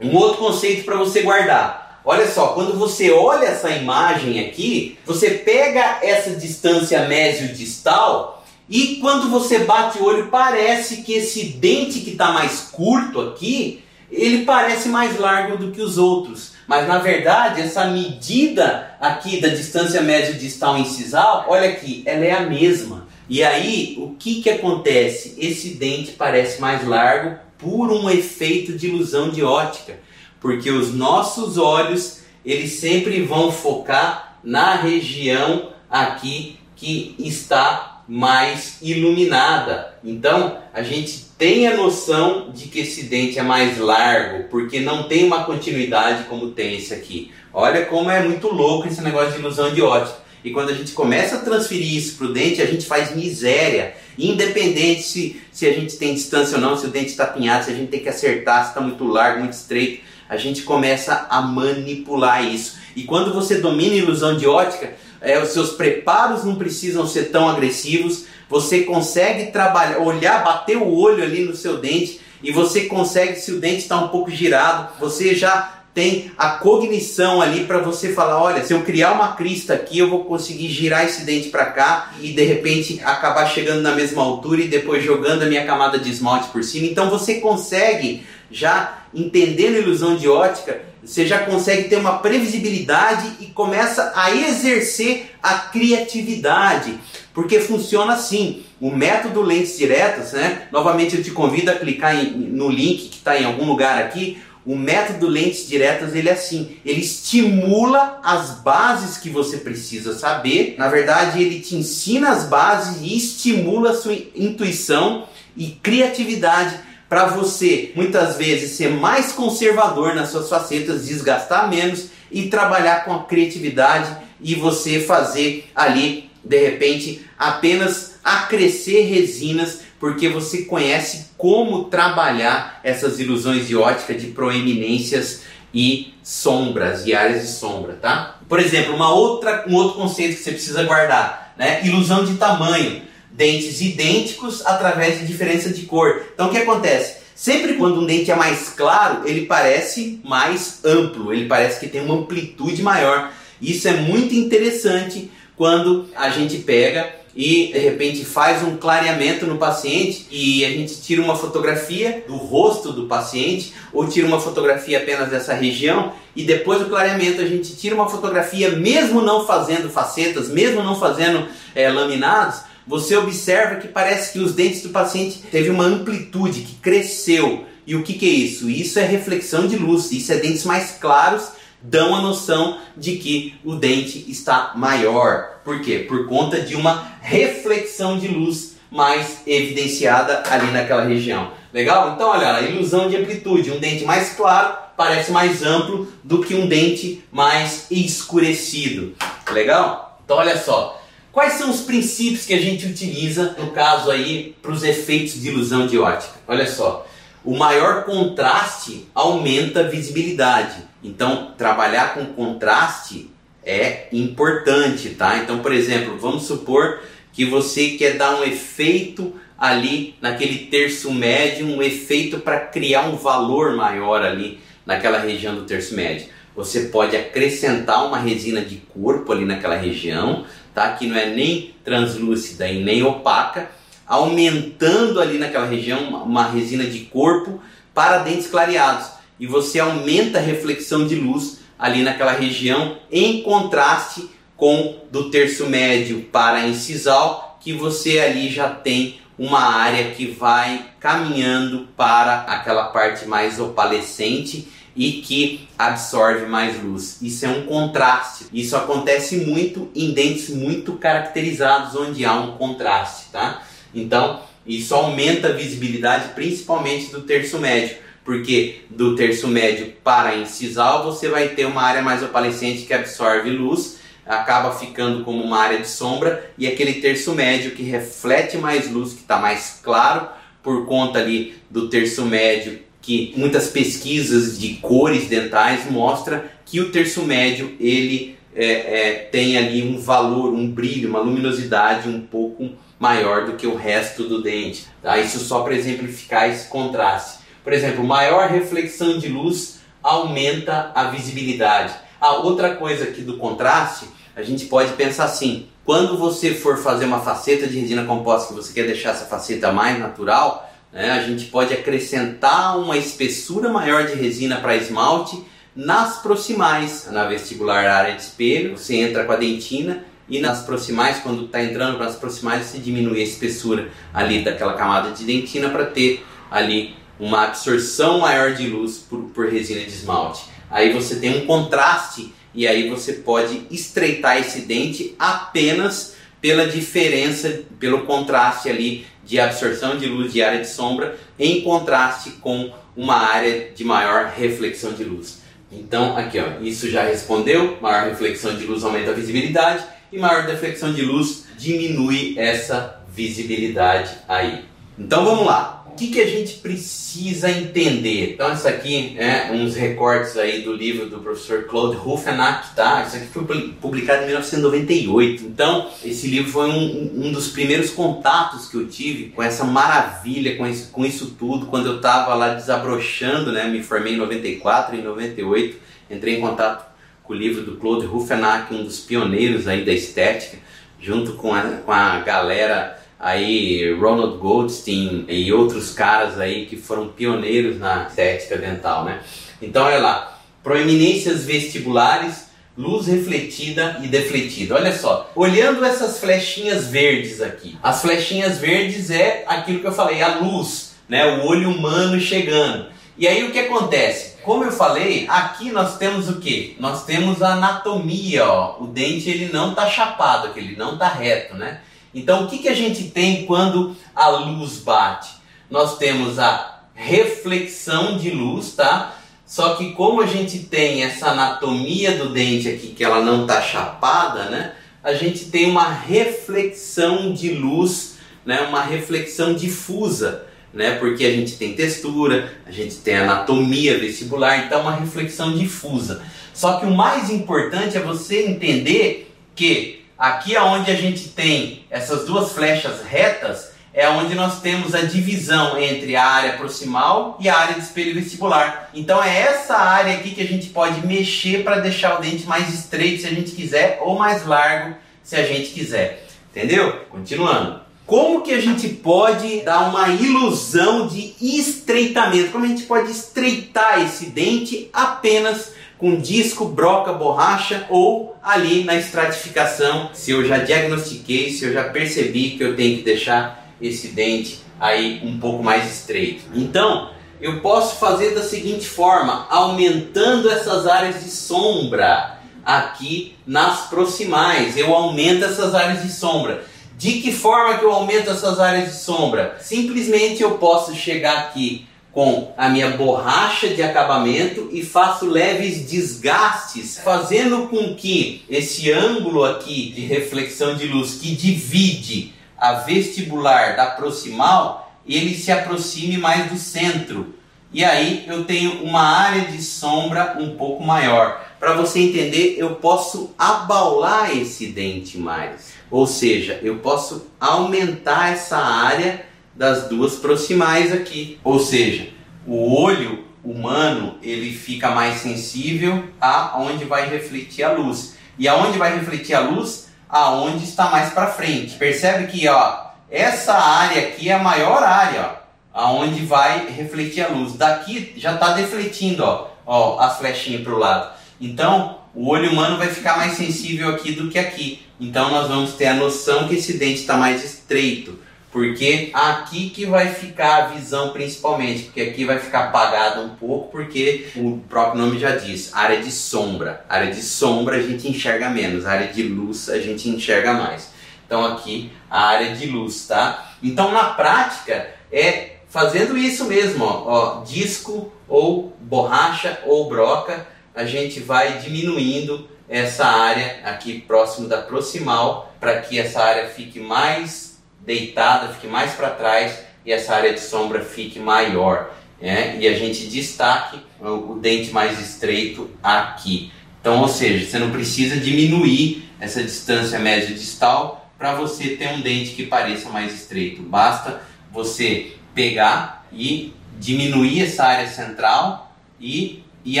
um 0.00 0.14
outro 0.16 0.38
conceito 0.38 0.84
para 0.84 0.96
você 0.96 1.22
guardar. 1.22 2.00
Olha 2.04 2.28
só, 2.28 2.48
quando 2.48 2.78
você 2.78 3.10
olha 3.10 3.46
essa 3.46 3.70
imagem 3.70 4.46
aqui, 4.46 4.98
você 5.04 5.30
pega 5.30 5.98
essa 6.02 6.30
distância 6.30 7.08
mésio-distal 7.08 8.44
e 8.68 8.96
quando 8.96 9.30
você 9.30 9.60
bate 9.60 9.98
o 9.98 10.04
olho, 10.04 10.28
parece 10.28 11.02
que 11.02 11.12
esse 11.12 11.44
dente 11.44 12.00
que 12.00 12.10
está 12.10 12.32
mais 12.32 12.68
curto 12.72 13.20
aqui, 13.20 13.82
ele 14.10 14.44
parece 14.44 14.88
mais 14.88 15.18
largo 15.18 15.56
do 15.56 15.72
que 15.72 15.80
os 15.80 15.98
outros. 15.98 16.52
Mas 16.66 16.86
na 16.88 16.98
verdade, 16.98 17.60
essa 17.60 17.86
medida 17.86 18.96
aqui 19.00 19.40
da 19.40 19.48
distância 19.48 20.00
médio-distal 20.00 20.78
incisal, 20.78 21.46
olha 21.48 21.68
aqui, 21.68 22.02
ela 22.06 22.24
é 22.24 22.32
a 22.32 22.40
mesma. 22.40 23.06
E 23.28 23.42
aí, 23.42 23.96
o 23.98 24.14
que, 24.18 24.42
que 24.42 24.50
acontece? 24.50 25.34
Esse 25.38 25.70
dente 25.70 26.12
parece 26.12 26.60
mais 26.60 26.86
largo 26.86 27.38
por 27.58 27.90
um 27.90 28.08
efeito 28.08 28.72
de 28.72 28.88
ilusão 28.88 29.30
de 29.30 29.42
ótica, 29.42 29.98
porque 30.40 30.70
os 30.70 30.94
nossos 30.94 31.58
olhos 31.58 32.20
eles 32.44 32.74
sempre 32.74 33.22
vão 33.22 33.50
focar 33.50 34.38
na 34.44 34.76
região 34.76 35.72
aqui 35.90 36.60
que 36.76 37.16
está 37.18 37.95
mais 38.08 38.78
iluminada. 38.80 39.94
Então 40.04 40.58
a 40.72 40.82
gente 40.82 41.26
tem 41.38 41.66
a 41.66 41.76
noção 41.76 42.50
de 42.52 42.68
que 42.68 42.80
esse 42.80 43.04
dente 43.04 43.38
é 43.38 43.42
mais 43.42 43.78
largo, 43.78 44.44
porque 44.48 44.80
não 44.80 45.04
tem 45.04 45.24
uma 45.24 45.44
continuidade 45.44 46.24
como 46.24 46.50
tem 46.50 46.76
esse 46.76 46.94
aqui. 46.94 47.32
Olha 47.52 47.84
como 47.86 48.10
é 48.10 48.22
muito 48.22 48.48
louco 48.48 48.88
esse 48.88 49.02
negócio 49.02 49.32
de 49.32 49.38
ilusão 49.38 49.72
de 49.72 49.82
ótica. 49.82 50.26
E 50.44 50.50
quando 50.52 50.70
a 50.70 50.74
gente 50.74 50.92
começa 50.92 51.36
a 51.36 51.40
transferir 51.40 51.96
isso 51.96 52.16
para 52.16 52.28
o 52.28 52.32
dente, 52.32 52.62
a 52.62 52.66
gente 52.66 52.86
faz 52.86 53.14
miséria. 53.16 53.94
Independente 54.16 55.02
se, 55.02 55.40
se 55.50 55.66
a 55.66 55.72
gente 55.72 55.96
tem 55.96 56.14
distância 56.14 56.56
ou 56.56 56.60
não, 56.60 56.76
se 56.76 56.86
o 56.86 56.90
dente 56.90 57.08
está 57.08 57.24
apinhado, 57.24 57.64
se 57.64 57.72
a 57.72 57.74
gente 57.74 57.88
tem 57.88 58.00
que 58.00 58.08
acertar, 58.08 58.62
se 58.62 58.68
está 58.68 58.80
muito 58.80 59.04
largo, 59.04 59.40
muito 59.40 59.54
estreito, 59.54 60.04
a 60.28 60.36
gente 60.36 60.62
começa 60.62 61.26
a 61.28 61.42
manipular 61.42 62.44
isso. 62.44 62.78
E 62.94 63.02
quando 63.02 63.32
você 63.34 63.56
domina 63.56 63.94
a 63.94 63.98
ilusão 63.98 64.36
de 64.36 64.46
ótica, 64.46 64.94
é, 65.20 65.40
os 65.42 65.50
seus 65.50 65.70
preparos 65.72 66.44
não 66.44 66.56
precisam 66.56 67.06
ser 67.06 67.30
tão 67.30 67.48
agressivos, 67.48 68.24
você 68.48 68.80
consegue 68.82 69.50
trabalhar, 69.50 69.98
olhar, 69.98 70.44
bater 70.44 70.76
o 70.76 70.94
olho 70.94 71.22
ali 71.22 71.44
no 71.44 71.56
seu 71.56 71.78
dente 71.78 72.20
e 72.42 72.52
você 72.52 72.82
consegue, 72.82 73.36
se 73.36 73.52
o 73.52 73.60
dente 73.60 73.78
está 73.78 73.96
um 73.96 74.08
pouco 74.08 74.30
girado, 74.30 75.00
você 75.00 75.34
já 75.34 75.76
tem 75.96 76.30
a 76.36 76.50
cognição 76.50 77.40
ali 77.40 77.64
para 77.64 77.78
você 77.78 78.12
falar, 78.12 78.42
olha, 78.42 78.62
se 78.62 78.74
eu 78.74 78.82
criar 78.82 79.12
uma 79.12 79.32
crista 79.32 79.72
aqui, 79.72 79.98
eu 79.98 80.10
vou 80.10 80.26
conseguir 80.26 80.68
girar 80.68 81.06
esse 81.06 81.24
dente 81.24 81.48
para 81.48 81.64
cá 81.64 82.12
e 82.20 82.32
de 82.32 82.44
repente 82.44 83.00
acabar 83.02 83.46
chegando 83.46 83.80
na 83.80 83.94
mesma 83.94 84.22
altura 84.22 84.60
e 84.60 84.68
depois 84.68 85.02
jogando 85.02 85.42
a 85.42 85.46
minha 85.46 85.64
camada 85.64 85.98
de 85.98 86.10
esmalte 86.10 86.50
por 86.50 86.62
cima. 86.62 86.86
Então 86.86 87.08
você 87.08 87.36
consegue 87.36 88.26
já 88.50 88.98
entendendo 89.14 89.76
a 89.76 89.78
ilusão 89.78 90.16
de 90.16 90.28
ótica, 90.28 90.82
você 91.06 91.24
já 91.24 91.38
consegue 91.38 91.88
ter 91.88 91.96
uma 91.96 92.18
previsibilidade 92.18 93.36
e 93.40 93.46
começa 93.46 94.12
a 94.16 94.34
exercer 94.34 95.30
a 95.40 95.54
criatividade, 95.54 96.98
porque 97.32 97.60
funciona 97.60 98.14
assim. 98.14 98.64
O 98.80 98.90
método 98.90 99.40
lentes 99.40 99.78
diretas, 99.78 100.32
né? 100.32 100.66
Novamente 100.72 101.16
eu 101.16 101.22
te 101.22 101.30
convido 101.30 101.70
a 101.70 101.74
clicar 101.74 102.14
em, 102.14 102.32
no 102.32 102.68
link 102.68 103.08
que 103.08 103.18
está 103.18 103.40
em 103.40 103.44
algum 103.44 103.64
lugar 103.64 104.02
aqui. 104.02 104.42
O 104.66 104.76
método 104.76 105.28
lentes 105.28 105.68
diretas 105.68 106.14
ele 106.14 106.28
é 106.28 106.32
assim, 106.32 106.76
ele 106.84 107.00
estimula 107.00 108.20
as 108.24 108.58
bases 108.62 109.16
que 109.16 109.30
você 109.30 109.58
precisa 109.58 110.12
saber. 110.12 110.74
Na 110.76 110.88
verdade, 110.88 111.40
ele 111.40 111.60
te 111.60 111.76
ensina 111.76 112.30
as 112.30 112.46
bases 112.46 113.00
e 113.00 113.16
estimula 113.16 113.92
a 113.92 113.94
sua 113.94 114.18
intuição 114.34 115.28
e 115.56 115.68
criatividade 115.68 116.85
para 117.08 117.26
você 117.26 117.92
muitas 117.94 118.36
vezes 118.36 118.72
ser 118.72 118.90
mais 118.90 119.32
conservador 119.32 120.14
nas 120.14 120.30
suas 120.30 120.48
facetas, 120.48 121.06
desgastar 121.06 121.68
menos 121.68 122.08
e 122.30 122.48
trabalhar 122.48 123.04
com 123.04 123.14
a 123.14 123.24
criatividade 123.24 124.16
e 124.40 124.54
você 124.54 125.00
fazer 125.00 125.70
ali 125.74 126.30
de 126.44 126.58
repente 126.58 127.26
apenas 127.38 128.16
acrescer 128.22 129.02
resinas 129.02 129.80
porque 129.98 130.28
você 130.28 130.62
conhece 130.62 131.30
como 131.36 131.84
trabalhar 131.84 132.80
essas 132.84 133.18
ilusões 133.18 133.66
de 133.66 133.76
ótica 133.76 134.14
de 134.14 134.28
proeminências 134.28 135.42
e 135.72 136.14
sombras 136.22 137.06
e 137.06 137.14
áreas 137.14 137.42
de 137.42 137.48
sombra, 137.48 137.94
tá? 137.94 138.38
Por 138.48 138.58
exemplo, 138.60 138.94
uma 138.94 139.12
outra, 139.12 139.64
um 139.68 139.74
outro 139.74 139.96
conceito 139.96 140.36
que 140.36 140.42
você 140.42 140.52
precisa 140.52 140.84
guardar, 140.84 141.54
né? 141.56 141.84
Ilusão 141.84 142.24
de 142.24 142.34
tamanho, 142.34 143.02
dentes 143.36 143.80
idênticos 143.80 144.64
através 144.64 145.20
de 145.20 145.26
diferença 145.26 145.68
de 145.70 145.82
cor. 145.82 146.22
Então 146.34 146.48
o 146.48 146.50
que 146.50 146.58
acontece? 146.58 147.26
Sempre 147.34 147.74
quando 147.74 148.00
um 148.00 148.06
dente 148.06 148.30
é 148.30 148.34
mais 148.34 148.70
claro, 148.70 149.28
ele 149.28 149.44
parece 149.44 150.18
mais 150.24 150.80
amplo, 150.82 151.32
ele 151.32 151.46
parece 151.46 151.78
que 151.78 151.86
tem 151.86 152.00
uma 152.00 152.14
amplitude 152.14 152.82
maior. 152.82 153.30
Isso 153.60 153.86
é 153.86 153.92
muito 153.92 154.34
interessante 154.34 155.30
quando 155.54 156.08
a 156.16 156.30
gente 156.30 156.58
pega 156.58 157.14
e 157.36 157.70
de 157.70 157.78
repente 157.78 158.24
faz 158.24 158.62
um 158.62 158.78
clareamento 158.78 159.46
no 159.46 159.58
paciente 159.58 160.26
e 160.30 160.64
a 160.64 160.70
gente 160.70 161.02
tira 161.02 161.20
uma 161.20 161.36
fotografia 161.36 162.24
do 162.26 162.36
rosto 162.36 162.90
do 162.90 163.06
paciente 163.06 163.74
ou 163.92 164.08
tira 164.08 164.26
uma 164.26 164.40
fotografia 164.40 164.96
apenas 164.96 165.28
dessa 165.28 165.52
região 165.52 166.14
e 166.34 166.44
depois 166.44 166.78
do 166.78 166.86
clareamento 166.86 167.42
a 167.42 167.46
gente 167.46 167.76
tira 167.76 167.94
uma 167.94 168.08
fotografia 168.08 168.70
mesmo 168.70 169.20
não 169.20 169.46
fazendo 169.46 169.90
facetas, 169.90 170.48
mesmo 170.48 170.82
não 170.82 170.98
fazendo 170.98 171.46
é, 171.74 171.90
laminados, 171.90 172.60
você 172.86 173.16
observa 173.16 173.76
que 173.76 173.88
parece 173.88 174.32
que 174.32 174.38
os 174.38 174.54
dentes 174.54 174.82
do 174.82 174.90
paciente 174.90 175.40
teve 175.50 175.70
uma 175.70 175.84
amplitude 175.84 176.60
que 176.60 176.76
cresceu. 176.76 177.66
E 177.86 177.94
o 177.94 178.02
que, 178.02 178.14
que 178.14 178.26
é 178.26 178.32
isso? 178.32 178.68
Isso 178.68 178.98
é 178.98 179.04
reflexão 179.04 179.66
de 179.66 179.76
luz, 179.76 180.10
isso 180.12 180.32
é 180.32 180.36
dentes 180.36 180.64
mais 180.64 180.92
claros 180.92 181.50
dão 181.82 182.14
a 182.14 182.20
noção 182.20 182.78
de 182.96 183.16
que 183.16 183.54
o 183.64 183.74
dente 183.74 184.24
está 184.28 184.72
maior. 184.74 185.60
Por 185.64 185.80
quê? 185.80 186.04
Por 186.08 186.26
conta 186.26 186.60
de 186.60 186.74
uma 186.74 187.12
reflexão 187.20 188.18
de 188.18 188.28
luz 188.28 188.76
mais 188.90 189.42
evidenciada 189.46 190.42
ali 190.50 190.70
naquela 190.70 191.04
região. 191.04 191.52
Legal? 191.72 192.12
Então, 192.14 192.30
olha, 192.30 192.54
a 192.54 192.62
ilusão 192.62 193.08
de 193.08 193.16
amplitude. 193.16 193.70
Um 193.70 193.78
dente 193.78 194.04
mais 194.04 194.34
claro 194.34 194.76
parece 194.96 195.30
mais 195.30 195.62
amplo 195.62 196.10
do 196.24 196.40
que 196.40 196.54
um 196.54 196.66
dente 196.66 197.22
mais 197.30 197.86
escurecido. 197.90 199.14
Legal? 199.50 200.20
Então, 200.24 200.38
olha 200.38 200.56
só. 200.56 201.02
Quais 201.36 201.52
são 201.52 201.68
os 201.68 201.82
princípios 201.82 202.46
que 202.46 202.54
a 202.54 202.58
gente 202.58 202.86
utiliza, 202.86 203.54
no 203.58 203.70
caso 203.72 204.10
aí, 204.10 204.56
para 204.62 204.72
os 204.72 204.82
efeitos 204.82 205.38
de 205.38 205.50
ilusão 205.50 205.86
de 205.86 205.98
ótica? 205.98 206.32
Olha 206.48 206.66
só. 206.66 207.06
O 207.44 207.54
maior 207.54 208.04
contraste 208.04 209.06
aumenta 209.14 209.80
a 209.80 209.82
visibilidade. 209.82 210.76
Então, 211.04 211.52
trabalhar 211.58 212.14
com 212.14 212.24
contraste 212.24 213.28
é 213.62 214.06
importante, 214.12 215.10
tá? 215.10 215.36
Então, 215.36 215.58
por 215.58 215.74
exemplo, 215.74 216.16
vamos 216.18 216.44
supor 216.44 217.00
que 217.34 217.44
você 217.44 217.90
quer 217.90 218.16
dar 218.16 218.40
um 218.40 218.42
efeito 218.42 219.34
ali 219.58 220.14
naquele 220.22 220.68
terço 220.68 221.12
médio, 221.12 221.66
um 221.66 221.82
efeito 221.82 222.38
para 222.38 222.60
criar 222.60 223.02
um 223.02 223.16
valor 223.16 223.76
maior 223.76 224.22
ali 224.22 224.58
naquela 224.86 225.18
região 225.18 225.54
do 225.54 225.64
terço 225.64 225.94
médio. 225.94 226.28
você 226.56 226.86
pode 226.86 227.14
acrescentar 227.14 228.06
uma 228.06 228.16
resina 228.16 228.62
de 228.62 228.76
corpo 228.76 229.30
ali 229.30 229.44
naquela 229.44 229.76
região, 229.76 230.46
tá? 230.76 230.92
Que 230.92 231.06
não 231.06 231.16
é 231.16 231.30
nem 231.30 231.74
translúcida 231.82 232.68
e 232.68 232.84
nem 232.84 233.02
opaca, 233.02 233.70
aumentando 234.06 235.18
ali 235.18 235.38
naquela 235.38 235.64
região 235.64 236.22
uma 236.22 236.50
resina 236.50 236.84
de 236.84 237.00
corpo 237.00 237.62
para 237.94 238.18
dentes 238.18 238.46
clareados. 238.46 239.06
E 239.40 239.46
você 239.46 239.80
aumenta 239.80 240.36
a 240.36 240.42
reflexão 240.42 241.06
de 241.06 241.14
luz 241.14 241.60
ali 241.78 242.02
naquela 242.02 242.32
região 242.32 242.98
em 243.10 243.40
contraste 243.40 244.28
com 244.54 245.00
do 245.10 245.30
terço 245.30 245.64
médio 245.66 246.26
para 246.30 246.66
incisal, 246.66 247.58
que 247.58 247.72
você 247.72 248.18
ali 248.18 248.50
já 248.50 248.68
tem 248.68 249.18
uma 249.38 249.60
área 249.60 250.10
que 250.10 250.26
vai 250.26 250.90
caminhando 251.00 251.88
para 251.96 252.42
aquela 252.42 252.88
parte 252.88 253.26
mais 253.26 253.58
opalescente 253.58 254.68
e 254.96 255.12
que 255.20 255.68
absorve 255.78 256.46
mais 256.46 256.82
luz. 256.82 257.18
Isso 257.20 257.44
é 257.44 257.48
um 257.48 257.66
contraste. 257.66 258.46
Isso 258.52 258.74
acontece 258.74 259.36
muito 259.36 259.90
em 259.94 260.12
dentes 260.12 260.48
muito 260.48 260.94
caracterizados 260.94 261.94
onde 261.94 262.24
há 262.24 262.34
um 262.34 262.52
contraste, 262.52 263.26
tá? 263.30 263.62
Então, 263.94 264.40
isso 264.66 264.94
aumenta 264.94 265.48
a 265.48 265.52
visibilidade 265.52 266.30
principalmente 266.34 267.12
do 267.12 267.20
terço 267.20 267.58
médio, 267.58 267.96
porque 268.24 268.82
do 268.90 269.14
terço 269.14 269.46
médio 269.46 269.92
para 270.02 270.36
incisal 270.36 271.04
você 271.04 271.28
vai 271.28 271.50
ter 271.50 271.66
uma 271.66 271.82
área 271.82 272.02
mais 272.02 272.22
opalescente 272.22 272.86
que 272.86 272.94
absorve 272.94 273.50
luz 273.50 273.96
acaba 274.26 274.72
ficando 274.72 275.22
como 275.22 275.42
uma 275.42 275.58
área 275.58 275.78
de 275.78 275.88
sombra 275.88 276.50
e 276.58 276.66
aquele 276.66 276.94
terço 276.94 277.32
médio 277.32 277.70
que 277.70 277.84
reflete 277.84 278.58
mais 278.58 278.90
luz, 278.90 279.12
que 279.12 279.20
está 279.20 279.38
mais 279.38 279.80
claro 279.82 280.28
por 280.62 280.84
conta 280.84 281.20
ali 281.20 281.56
do 281.70 281.88
terço 281.88 282.24
médio 282.24 282.80
que 283.06 283.32
muitas 283.36 283.68
pesquisas 283.68 284.58
de 284.58 284.74
cores 284.78 285.28
dentais 285.28 285.88
mostram 285.88 286.42
que 286.64 286.80
o 286.80 286.90
terço 286.90 287.22
médio 287.22 287.76
ele 287.78 288.36
é, 288.52 288.64
é, 288.64 289.12
tem 289.30 289.56
ali 289.56 289.80
um 289.80 289.96
valor, 289.96 290.52
um 290.52 290.68
brilho, 290.68 291.08
uma 291.08 291.20
luminosidade 291.20 292.08
um 292.08 292.20
pouco 292.20 292.70
maior 292.98 293.46
do 293.46 293.52
que 293.52 293.64
o 293.64 293.76
resto 293.76 294.24
do 294.24 294.42
dente. 294.42 294.88
Tá? 295.00 295.18
Isso 295.18 295.38
só 295.38 295.60
para 295.60 295.76
exemplificar 295.76 296.50
esse 296.50 296.66
contraste. 296.66 297.44
Por 297.62 297.72
exemplo, 297.72 298.02
maior 298.02 298.50
reflexão 298.50 299.20
de 299.20 299.28
luz 299.28 299.78
aumenta 300.02 300.90
a 300.92 301.04
visibilidade. 301.04 301.94
A 302.20 302.32
outra 302.38 302.74
coisa 302.74 303.04
aqui 303.04 303.20
do 303.20 303.36
contraste 303.36 304.06
a 304.34 304.42
gente 304.42 304.66
pode 304.66 304.94
pensar 304.94 305.26
assim: 305.26 305.68
quando 305.84 306.18
você 306.18 306.52
for 306.52 306.76
fazer 306.78 307.04
uma 307.04 307.20
faceta 307.20 307.68
de 307.68 307.78
resina 307.78 308.04
composta 308.04 308.48
que 308.48 308.60
você 308.60 308.72
quer 308.72 308.84
deixar 308.84 309.10
essa 309.10 309.26
faceta 309.26 309.70
mais 309.70 309.96
natural, 309.96 310.65
né, 310.92 311.10
a 311.10 311.22
gente 311.22 311.46
pode 311.46 311.74
acrescentar 311.74 312.78
uma 312.78 312.96
espessura 312.96 313.68
maior 313.68 314.06
de 314.06 314.14
resina 314.14 314.56
para 314.56 314.76
esmalte 314.76 315.42
nas 315.74 316.22
proximais, 316.22 317.08
na 317.10 317.26
vestibular 317.26 317.84
área 317.86 318.14
de 318.14 318.22
espelho, 318.22 318.78
você 318.78 318.96
entra 318.96 319.24
com 319.24 319.32
a 319.32 319.36
dentina 319.36 320.04
e 320.28 320.40
nas 320.40 320.62
proximais, 320.62 321.18
quando 321.18 321.44
está 321.44 321.62
entrando 321.62 321.98
para 321.98 322.06
as 322.06 322.16
proximais, 322.16 322.66
você 322.66 322.78
diminui 322.78 323.20
a 323.20 323.24
espessura 323.24 323.90
ali 324.12 324.42
daquela 324.42 324.74
camada 324.74 325.10
de 325.10 325.24
dentina 325.24 325.68
para 325.68 325.86
ter 325.86 326.24
ali 326.50 326.96
uma 327.18 327.44
absorção 327.44 328.20
maior 328.20 328.54
de 328.54 328.66
luz 328.66 328.98
por, 328.98 329.22
por 329.30 329.48
resina 329.48 329.80
de 329.80 329.88
esmalte. 329.88 330.44
Aí 330.70 330.92
você 330.92 331.16
tem 331.16 331.42
um 331.42 331.46
contraste 331.46 332.34
e 332.54 332.66
aí 332.66 332.88
você 332.88 333.12
pode 333.12 333.66
estreitar 333.70 334.38
esse 334.38 334.62
dente 334.62 335.14
apenas 335.18 336.16
pela 336.46 336.68
diferença, 336.68 337.62
pelo 337.80 338.02
contraste 338.02 338.68
ali 338.68 339.04
de 339.24 339.40
absorção 339.40 339.98
de 339.98 340.06
luz 340.06 340.32
de 340.32 340.40
área 340.40 340.60
de 340.60 340.68
sombra 340.68 341.18
em 341.36 341.62
contraste 341.62 342.30
com 342.40 342.72
uma 342.96 343.16
área 343.16 343.72
de 343.74 343.82
maior 343.82 344.26
reflexão 344.26 344.92
de 344.92 345.02
luz. 345.02 345.42
Então, 345.72 346.16
aqui 346.16 346.38
ó, 346.38 346.62
isso 346.62 346.88
já 346.88 347.02
respondeu, 347.02 347.78
maior 347.80 348.08
reflexão 348.08 348.54
de 348.54 348.64
luz 348.64 348.84
aumenta 348.84 349.10
a 349.10 349.14
visibilidade 349.14 349.84
e 350.12 350.18
maior 350.20 350.46
deflexão 350.46 350.92
de 350.92 351.02
luz 351.02 351.46
diminui 351.58 352.38
essa 352.38 353.00
visibilidade 353.12 354.12
aí. 354.28 354.66
Então 354.96 355.24
vamos 355.24 355.46
lá 355.46 355.75
que, 355.96 356.08
que 356.08 356.20
a 356.20 356.26
gente 356.26 356.58
precisa 356.58 357.50
entender? 357.50 358.34
Então, 358.34 358.52
isso 358.52 358.68
aqui 358.68 359.16
é 359.18 359.50
uns 359.50 359.74
recortes 359.74 360.36
aí 360.36 360.60
do 360.62 360.72
livro 360.72 361.08
do 361.08 361.18
professor 361.18 361.64
Claude 361.64 361.96
Ruffenack, 361.96 362.74
tá? 362.76 363.02
Isso 363.02 363.16
aqui 363.16 363.26
foi 363.26 363.44
publicado 363.80 364.22
em 364.22 364.26
1998. 364.26 365.44
Então, 365.44 365.90
esse 366.04 366.26
livro 366.26 366.52
foi 366.52 366.68
um, 366.68 367.26
um 367.26 367.32
dos 367.32 367.48
primeiros 367.48 367.90
contatos 367.90 368.68
que 368.68 368.76
eu 368.76 368.86
tive 368.86 369.30
com 369.30 369.42
essa 369.42 369.64
maravilha, 369.64 370.56
com 370.56 370.66
isso, 370.66 370.90
com 370.92 371.04
isso 371.04 371.34
tudo, 371.38 371.66
quando 371.66 371.86
eu 371.86 371.96
estava 371.96 372.34
lá 372.34 372.54
desabrochando, 372.54 373.50
né? 373.50 373.66
Me 373.66 373.82
formei 373.82 374.14
em 374.14 374.18
94, 374.18 374.94
em 374.94 375.02
98, 375.02 375.76
entrei 376.10 376.36
em 376.36 376.40
contato 376.40 376.86
com 377.22 377.32
o 377.32 377.36
livro 377.36 377.62
do 377.62 377.76
Claude 377.76 378.06
Ruffenack, 378.06 378.72
um 378.72 378.84
dos 378.84 379.00
pioneiros 379.00 379.66
aí 379.66 379.84
da 379.84 379.92
estética, 379.92 380.58
junto 381.00 381.32
com 381.32 381.52
a, 381.52 381.62
com 381.62 381.92
a 381.92 382.20
galera 382.20 383.05
aí 383.18 383.92
Ronald 383.94 384.38
Goldstein 384.38 385.24
e 385.28 385.52
outros 385.52 385.92
caras 385.92 386.38
aí 386.38 386.66
que 386.66 386.76
foram 386.76 387.08
pioneiros 387.08 387.78
na 387.78 388.06
estética 388.06 388.56
dental, 388.56 389.04
né? 389.04 389.20
Então 389.60 389.84
olha 389.84 389.98
lá, 389.98 390.38
proeminências 390.62 391.44
vestibulares, 391.44 392.46
luz 392.76 393.06
refletida 393.06 394.00
e 394.02 394.08
defletida. 394.08 394.74
Olha 394.74 394.96
só, 394.96 395.30
olhando 395.34 395.84
essas 395.84 396.20
flechinhas 396.20 396.88
verdes 396.88 397.40
aqui, 397.40 397.78
as 397.82 398.02
flechinhas 398.02 398.58
verdes 398.58 399.10
é 399.10 399.44
aquilo 399.46 399.80
que 399.80 399.86
eu 399.86 399.92
falei, 399.92 400.22
a 400.22 400.36
luz, 400.38 400.94
né? 401.08 401.38
O 401.38 401.46
olho 401.46 401.70
humano 401.70 402.20
chegando. 402.20 402.86
E 403.18 403.26
aí 403.26 403.44
o 403.44 403.50
que 403.50 403.60
acontece? 403.60 404.36
Como 404.42 404.62
eu 404.62 404.70
falei, 404.70 405.26
aqui 405.28 405.72
nós 405.72 405.96
temos 405.96 406.28
o 406.28 406.38
que? 406.38 406.76
Nós 406.78 407.04
temos 407.04 407.42
a 407.42 407.54
anatomia, 407.54 408.44
ó. 408.44 408.76
O 408.78 408.86
dente 408.86 409.30
ele 409.30 409.50
não 409.52 409.74
tá 409.74 409.88
chapado, 409.88 410.50
ele 410.54 410.76
não 410.76 410.98
tá 410.98 411.08
reto, 411.08 411.56
né? 411.56 411.80
Então, 412.16 412.44
o 412.44 412.46
que, 412.48 412.56
que 412.56 412.68
a 412.68 412.74
gente 412.74 413.10
tem 413.10 413.44
quando 413.44 413.94
a 414.14 414.28
luz 414.28 414.78
bate? 414.78 415.34
Nós 415.70 415.98
temos 415.98 416.38
a 416.38 416.80
reflexão 416.94 418.16
de 418.16 418.30
luz, 418.30 418.72
tá? 418.72 419.14
Só 419.44 419.74
que 419.74 419.92
como 419.92 420.22
a 420.22 420.26
gente 420.26 420.60
tem 420.60 421.04
essa 421.04 421.28
anatomia 421.28 422.16
do 422.16 422.30
dente 422.30 422.70
aqui, 422.70 422.88
que 422.88 423.04
ela 423.04 423.20
não 423.20 423.42
está 423.42 423.60
chapada, 423.60 424.46
né? 424.46 424.72
A 425.04 425.12
gente 425.12 425.44
tem 425.50 425.70
uma 425.70 425.90
reflexão 425.90 427.34
de 427.34 427.50
luz, 427.50 428.16
né? 428.46 428.62
Uma 428.62 428.82
reflexão 428.82 429.52
difusa, 429.52 430.46
né? 430.72 430.92
Porque 430.92 431.22
a 431.22 431.30
gente 431.30 431.58
tem 431.58 431.74
textura, 431.74 432.50
a 432.64 432.70
gente 432.70 432.96
tem 432.96 433.16
anatomia 433.16 433.98
vestibular, 433.98 434.64
então 434.64 434.80
uma 434.80 434.96
reflexão 434.96 435.54
difusa. 435.54 436.22
Só 436.54 436.80
que 436.80 436.86
o 436.86 436.94
mais 436.94 437.28
importante 437.28 437.98
é 437.98 438.00
você 438.00 438.46
entender 438.46 439.30
que 439.54 440.05
Aqui 440.18 440.56
aonde 440.56 440.90
a 440.90 440.94
gente 440.94 441.28
tem 441.28 441.84
essas 441.90 442.24
duas 442.24 442.52
flechas 442.52 443.02
retas, 443.02 443.72
é 443.92 444.08
onde 444.08 444.34
nós 444.34 444.60
temos 444.60 444.94
a 444.94 445.02
divisão 445.02 445.78
entre 445.78 446.16
a 446.16 446.24
área 446.24 446.52
proximal 446.54 447.38
e 447.40 447.48
a 447.48 447.56
área 447.56 447.74
de 447.74 447.80
espelho 447.80 448.14
vestibular. 448.14 448.90
Então 448.92 449.22
é 449.22 449.40
essa 449.40 449.74
área 449.74 450.14
aqui 450.14 450.34
que 450.34 450.42
a 450.42 450.46
gente 450.46 450.68
pode 450.68 451.06
mexer 451.06 451.64
para 451.64 451.80
deixar 451.80 452.18
o 452.18 452.20
dente 452.22 452.44
mais 452.46 452.72
estreito 452.72 453.22
se 453.22 453.26
a 453.26 453.30
gente 453.30 453.52
quiser 453.52 453.98
ou 454.02 454.18
mais 454.18 454.46
largo 454.46 454.96
se 455.22 455.34
a 455.34 455.42
gente 455.42 455.70
quiser. 455.70 456.26
Entendeu? 456.50 457.04
Continuando. 457.10 457.80
Como 458.06 458.42
que 458.42 458.52
a 458.52 458.60
gente 458.60 458.88
pode 458.88 459.62
dar 459.62 459.88
uma 459.88 460.08
ilusão 460.10 461.08
de 461.08 461.34
estreitamento? 461.40 462.52
Como 462.52 462.64
a 462.64 462.68
gente 462.68 462.84
pode 462.84 463.10
estreitar 463.10 464.00
esse 464.00 464.26
dente 464.26 464.88
apenas 464.92 465.72
com 465.98 466.16
disco, 466.16 466.66
broca, 466.66 467.12
borracha 467.12 467.86
ou 467.88 468.36
ali 468.42 468.84
na 468.84 468.94
estratificação, 468.96 470.10
se 470.12 470.30
eu 470.30 470.44
já 470.44 470.58
diagnostiquei, 470.58 471.50
se 471.50 471.64
eu 471.64 471.72
já 471.72 471.84
percebi 471.84 472.50
que 472.50 472.62
eu 472.62 472.76
tenho 472.76 472.98
que 472.98 473.04
deixar 473.04 473.66
esse 473.80 474.08
dente 474.08 474.60
aí 474.78 475.20
um 475.24 475.38
pouco 475.38 475.62
mais 475.62 475.90
estreito. 475.90 476.44
Então, 476.54 477.10
eu 477.40 477.60
posso 477.60 477.96
fazer 477.96 478.34
da 478.34 478.42
seguinte 478.42 478.86
forma, 478.86 479.46
aumentando 479.50 480.50
essas 480.50 480.86
áreas 480.86 481.22
de 481.22 481.30
sombra 481.30 482.38
aqui 482.64 483.36
nas 483.46 483.88
proximais. 483.88 484.76
Eu 484.76 484.94
aumento 484.94 485.44
essas 485.44 485.74
áreas 485.74 486.02
de 486.02 486.10
sombra. 486.10 486.64
De 486.96 487.20
que 487.20 487.30
forma 487.30 487.78
que 487.78 487.84
eu 487.84 487.92
aumento 487.92 488.30
essas 488.30 488.58
áreas 488.58 488.90
de 488.90 488.98
sombra? 488.98 489.58
Simplesmente 489.60 490.42
eu 490.42 490.52
posso 490.52 490.94
chegar 490.94 491.38
aqui 491.38 491.86
com 492.16 492.50
a 492.56 492.70
minha 492.70 492.92
borracha 492.92 493.68
de 493.68 493.82
acabamento 493.82 494.70
e 494.72 494.82
faço 494.82 495.26
leves 495.26 495.86
desgastes, 495.86 496.98
fazendo 496.98 497.68
com 497.68 497.94
que 497.94 498.42
esse 498.48 498.90
ângulo 498.90 499.44
aqui 499.44 499.92
de 499.94 500.00
reflexão 500.00 500.74
de 500.74 500.86
luz 500.86 501.16
que 501.16 501.36
divide 501.36 502.32
a 502.56 502.72
vestibular 502.72 503.76
da 503.76 503.84
proximal, 503.90 504.98
ele 505.06 505.34
se 505.34 505.52
aproxime 505.52 506.16
mais 506.16 506.50
do 506.50 506.56
centro. 506.56 507.34
E 507.70 507.84
aí 507.84 508.24
eu 508.26 508.44
tenho 508.44 508.82
uma 508.82 509.02
área 509.02 509.42
de 509.48 509.60
sombra 509.62 510.38
um 510.40 510.56
pouco 510.56 510.82
maior. 510.82 511.44
Para 511.60 511.74
você 511.74 511.98
entender, 512.00 512.54
eu 512.56 512.76
posso 512.76 513.34
abaular 513.38 514.34
esse 514.34 514.68
dente 514.68 515.18
mais. 515.18 515.74
Ou 515.90 516.06
seja, 516.06 516.58
eu 516.62 516.78
posso 516.78 517.26
aumentar 517.38 518.32
essa 518.32 518.56
área 518.56 519.26
das 519.56 519.88
duas 519.88 520.16
proximais 520.16 520.92
aqui. 520.92 521.40
Ou 521.42 521.58
seja, 521.58 522.08
o 522.46 522.80
olho 522.80 523.24
humano 523.42 524.18
ele 524.22 524.52
fica 524.52 524.90
mais 524.90 525.18
sensível 525.18 526.04
a 526.20 526.58
onde 526.58 526.84
vai 526.84 527.08
refletir 527.08 527.62
a 527.62 527.72
luz. 527.72 528.16
E 528.38 528.46
aonde 528.46 528.78
vai 528.78 528.94
refletir 528.94 529.34
a 529.34 529.40
luz? 529.40 529.88
Aonde 530.08 530.64
está 530.64 530.90
mais 530.90 531.12
para 531.12 531.28
frente. 531.28 531.76
Percebe 531.76 532.26
que 532.26 532.46
ó, 532.48 532.86
essa 533.10 533.54
área 533.54 534.08
aqui 534.08 534.28
é 534.28 534.34
a 534.34 534.42
maior 534.42 534.82
área, 534.82 535.36
ó, 535.72 535.80
aonde 535.80 536.24
vai 536.24 536.68
refletir 536.68 537.24
a 537.24 537.28
luz. 537.28 537.54
Daqui 537.54 538.12
já 538.16 538.34
está 538.34 538.52
defletindo, 538.52 539.22
ó, 539.22 539.48
ó, 539.64 540.00
as 540.00 540.18
flechinhas 540.18 540.62
para 540.62 540.74
o 540.74 540.78
lado. 540.78 541.14
Então, 541.40 541.98
o 542.14 542.28
olho 542.28 542.50
humano 542.50 542.78
vai 542.78 542.88
ficar 542.88 543.16
mais 543.16 543.34
sensível 543.34 543.90
aqui 543.90 544.12
do 544.12 544.28
que 544.28 544.38
aqui. 544.38 544.84
Então, 544.98 545.30
nós 545.30 545.48
vamos 545.48 545.74
ter 545.74 545.86
a 545.86 545.94
noção 545.94 546.48
que 546.48 546.56
esse 546.56 546.78
dente 546.78 547.00
está 547.00 547.16
mais 547.16 547.44
estreito. 547.44 548.18
Porque 548.50 549.10
aqui 549.12 549.70
que 549.70 549.84
vai 549.84 550.08
ficar 550.14 550.56
a 550.56 550.66
visão 550.68 551.10
principalmente, 551.12 551.84
porque 551.84 552.00
aqui 552.00 552.24
vai 552.24 552.38
ficar 552.38 552.64
apagado 552.64 553.20
um 553.20 553.30
pouco, 553.30 553.70
porque 553.70 554.28
o 554.36 554.60
próprio 554.68 555.02
nome 555.02 555.18
já 555.18 555.36
diz, 555.36 555.74
área 555.74 556.00
de 556.00 556.10
sombra. 556.10 556.84
Área 556.88 557.12
de 557.12 557.22
sombra 557.22 557.76
a 557.76 557.82
gente 557.82 558.08
enxerga 558.08 558.48
menos, 558.48 558.86
área 558.86 559.08
de 559.08 559.22
luz 559.22 559.68
a 559.68 559.78
gente 559.78 560.08
enxerga 560.08 560.54
mais. 560.54 560.90
Então 561.26 561.44
aqui 561.44 561.92
a 562.08 562.26
área 562.28 562.54
de 562.54 562.66
luz, 562.66 563.06
tá? 563.06 563.52
Então 563.62 563.92
na 563.92 564.04
prática 564.14 564.88
é 565.12 565.56
fazendo 565.68 566.16
isso 566.16 566.46
mesmo, 566.46 566.84
ó, 566.84 567.40
ó 567.40 567.44
disco 567.44 568.12
ou 568.28 568.74
borracha 568.80 569.60
ou 569.66 569.88
broca, 569.88 570.46
a 570.74 570.84
gente 570.84 571.20
vai 571.20 571.58
diminuindo 571.58 572.48
essa 572.68 573.06
área 573.06 573.60
aqui 573.64 574.00
próximo 574.00 574.48
da 574.48 574.62
proximal 574.62 575.54
para 575.60 575.80
que 575.80 575.98
essa 575.98 576.22
área 576.22 576.48
fique 576.48 576.80
mais 576.80 577.45
deitada 577.86 578.52
fique 578.52 578.66
mais 578.66 578.92
para 578.94 579.10
trás 579.10 579.64
e 579.84 579.92
essa 579.92 580.14
área 580.14 580.34
de 580.34 580.40
sombra 580.40 580.84
fique 580.84 581.20
maior. 581.20 581.94
Né? 582.20 582.56
E 582.58 582.66
a 582.66 582.74
gente 582.74 583.06
destaque 583.06 583.80
o, 584.00 584.38
dente 584.40 584.70
mais 584.72 584.98
estreito 585.00 585.70
aqui. 585.82 586.52
Então, 586.80 587.00
ou 587.00 587.08
seja, 587.08 587.48
você 587.48 587.58
não 587.58 587.70
precisa 587.70 588.16
diminuir 588.16 589.08
essa 589.20 589.42
distância 589.42 589.98
médio-distal 589.98 591.10
para 591.16 591.34
você 591.34 591.76
ter 591.76 591.88
um 591.88 592.00
dente 592.00 592.32
que 592.32 592.46
pareça 592.46 592.88
mais 592.88 593.14
estreito. 593.14 593.62
Basta 593.62 594.22
você 594.50 595.12
pegar 595.34 596.06
e 596.12 596.54
diminuir 596.78 597.42
essa 597.42 597.64
área 597.64 597.88
central 597.88 598.72
e 599.00 599.44
ir 599.64 599.80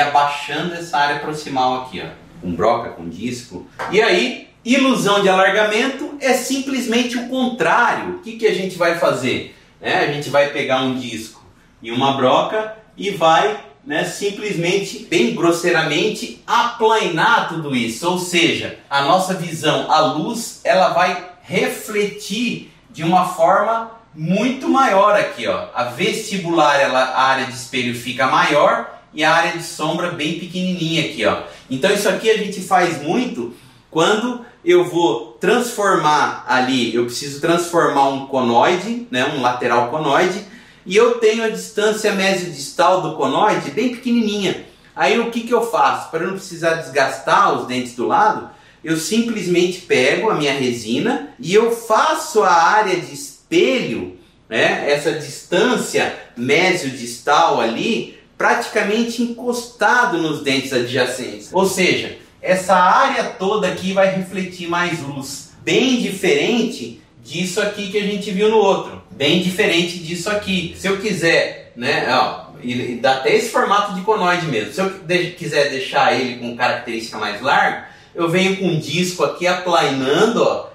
abaixando 0.00 0.74
essa 0.74 0.98
área 0.98 1.20
proximal 1.20 1.82
aqui, 1.82 2.02
ó, 2.02 2.08
com 2.40 2.54
broca, 2.54 2.90
com 2.90 3.08
disco. 3.08 3.66
E 3.90 4.00
aí 4.00 4.48
Ilusão 4.66 5.22
de 5.22 5.28
alargamento 5.28 6.16
é 6.20 6.32
simplesmente 6.32 7.16
o 7.16 7.28
contrário. 7.28 8.16
O 8.16 8.18
que, 8.18 8.32
que 8.32 8.48
a 8.48 8.52
gente 8.52 8.76
vai 8.76 8.98
fazer? 8.98 9.54
Né? 9.80 10.00
A 10.00 10.12
gente 10.12 10.28
vai 10.28 10.48
pegar 10.48 10.80
um 10.80 10.98
disco 10.98 11.40
e 11.80 11.92
uma 11.92 12.16
broca 12.16 12.76
e 12.96 13.10
vai 13.10 13.60
né, 13.86 14.02
simplesmente, 14.02 15.06
bem 15.08 15.36
grosseiramente, 15.36 16.42
aplanar 16.44 17.48
tudo 17.48 17.76
isso. 17.76 18.10
Ou 18.10 18.18
seja, 18.18 18.80
a 18.90 19.02
nossa 19.02 19.34
visão, 19.34 19.88
a 19.88 20.00
luz, 20.00 20.62
ela 20.64 20.88
vai 20.88 21.30
refletir 21.42 22.72
de 22.90 23.04
uma 23.04 23.24
forma 23.24 23.92
muito 24.12 24.68
maior 24.68 25.14
aqui. 25.14 25.46
Ó. 25.46 25.68
A 25.76 25.84
vestibular, 25.84 26.80
ela, 26.80 27.04
a 27.04 27.22
área 27.22 27.46
de 27.46 27.52
espelho 27.52 27.94
fica 27.94 28.26
maior 28.26 28.98
e 29.14 29.22
a 29.22 29.32
área 29.32 29.52
de 29.52 29.62
sombra 29.62 30.10
bem 30.10 30.40
pequenininha 30.40 31.04
aqui. 31.04 31.24
Ó. 31.24 31.42
Então 31.70 31.92
isso 31.92 32.08
aqui 32.08 32.28
a 32.28 32.36
gente 32.36 32.60
faz 32.62 33.00
muito 33.00 33.54
quando 33.96 34.44
eu 34.62 34.84
vou 34.84 35.38
transformar 35.40 36.44
ali, 36.46 36.94
eu 36.94 37.06
preciso 37.06 37.40
transformar 37.40 38.10
um 38.10 38.26
conoide, 38.26 39.08
né, 39.10 39.24
um 39.34 39.40
lateral 39.40 39.88
conoide, 39.88 40.44
e 40.84 40.94
eu 40.94 41.14
tenho 41.14 41.42
a 41.42 41.48
distância 41.48 42.12
mesodistal 42.12 43.00
do 43.00 43.16
conoide 43.16 43.70
bem 43.70 43.94
pequenininha. 43.94 44.66
Aí 44.94 45.18
o 45.18 45.30
que, 45.30 45.40
que 45.40 45.54
eu 45.54 45.62
faço? 45.62 46.10
Para 46.10 46.26
não 46.26 46.34
precisar 46.34 46.74
desgastar 46.74 47.58
os 47.58 47.66
dentes 47.66 47.94
do 47.94 48.06
lado, 48.06 48.50
eu 48.84 48.98
simplesmente 48.98 49.80
pego 49.80 50.28
a 50.28 50.34
minha 50.34 50.52
resina 50.52 51.30
e 51.40 51.54
eu 51.54 51.70
faço 51.74 52.42
a 52.42 52.52
área 52.52 53.00
de 53.00 53.14
espelho, 53.14 54.18
né, 54.46 54.92
essa 54.92 55.12
distância 55.12 56.14
mesodistal 56.36 57.62
ali, 57.62 58.18
praticamente 58.36 59.22
encostado 59.22 60.18
nos 60.18 60.42
dentes 60.42 60.74
adjacentes. 60.74 61.48
Ou 61.50 61.64
seja, 61.64 62.25
essa 62.46 62.76
área 62.76 63.24
toda 63.24 63.66
aqui 63.66 63.92
vai 63.92 64.14
refletir 64.14 64.68
mais 64.68 65.02
luz. 65.02 65.50
Bem 65.64 66.00
diferente 66.00 67.02
disso 67.22 67.60
aqui 67.60 67.90
que 67.90 67.98
a 67.98 68.02
gente 68.02 68.30
viu 68.30 68.48
no 68.48 68.58
outro. 68.58 69.02
Bem 69.10 69.42
diferente 69.42 69.98
disso 69.98 70.30
aqui. 70.30 70.76
Se 70.78 70.86
eu 70.86 70.98
quiser, 70.98 71.72
né, 71.74 72.06
ó, 72.08 72.46
dá 73.00 73.16
até 73.16 73.34
esse 73.34 73.50
formato 73.50 73.94
de 73.94 74.02
conoide 74.02 74.46
mesmo. 74.46 74.72
Se 74.72 74.80
eu 74.80 74.90
de 74.90 75.32
quiser 75.32 75.70
deixar 75.70 76.14
ele 76.14 76.36
com 76.36 76.56
característica 76.56 77.18
mais 77.18 77.42
larga, 77.42 77.88
eu 78.14 78.30
venho 78.30 78.56
com 78.58 78.66
um 78.66 78.78
disco 78.78 79.24
aqui 79.24 79.44
aplanando, 79.48 80.40
ó, 80.40 80.68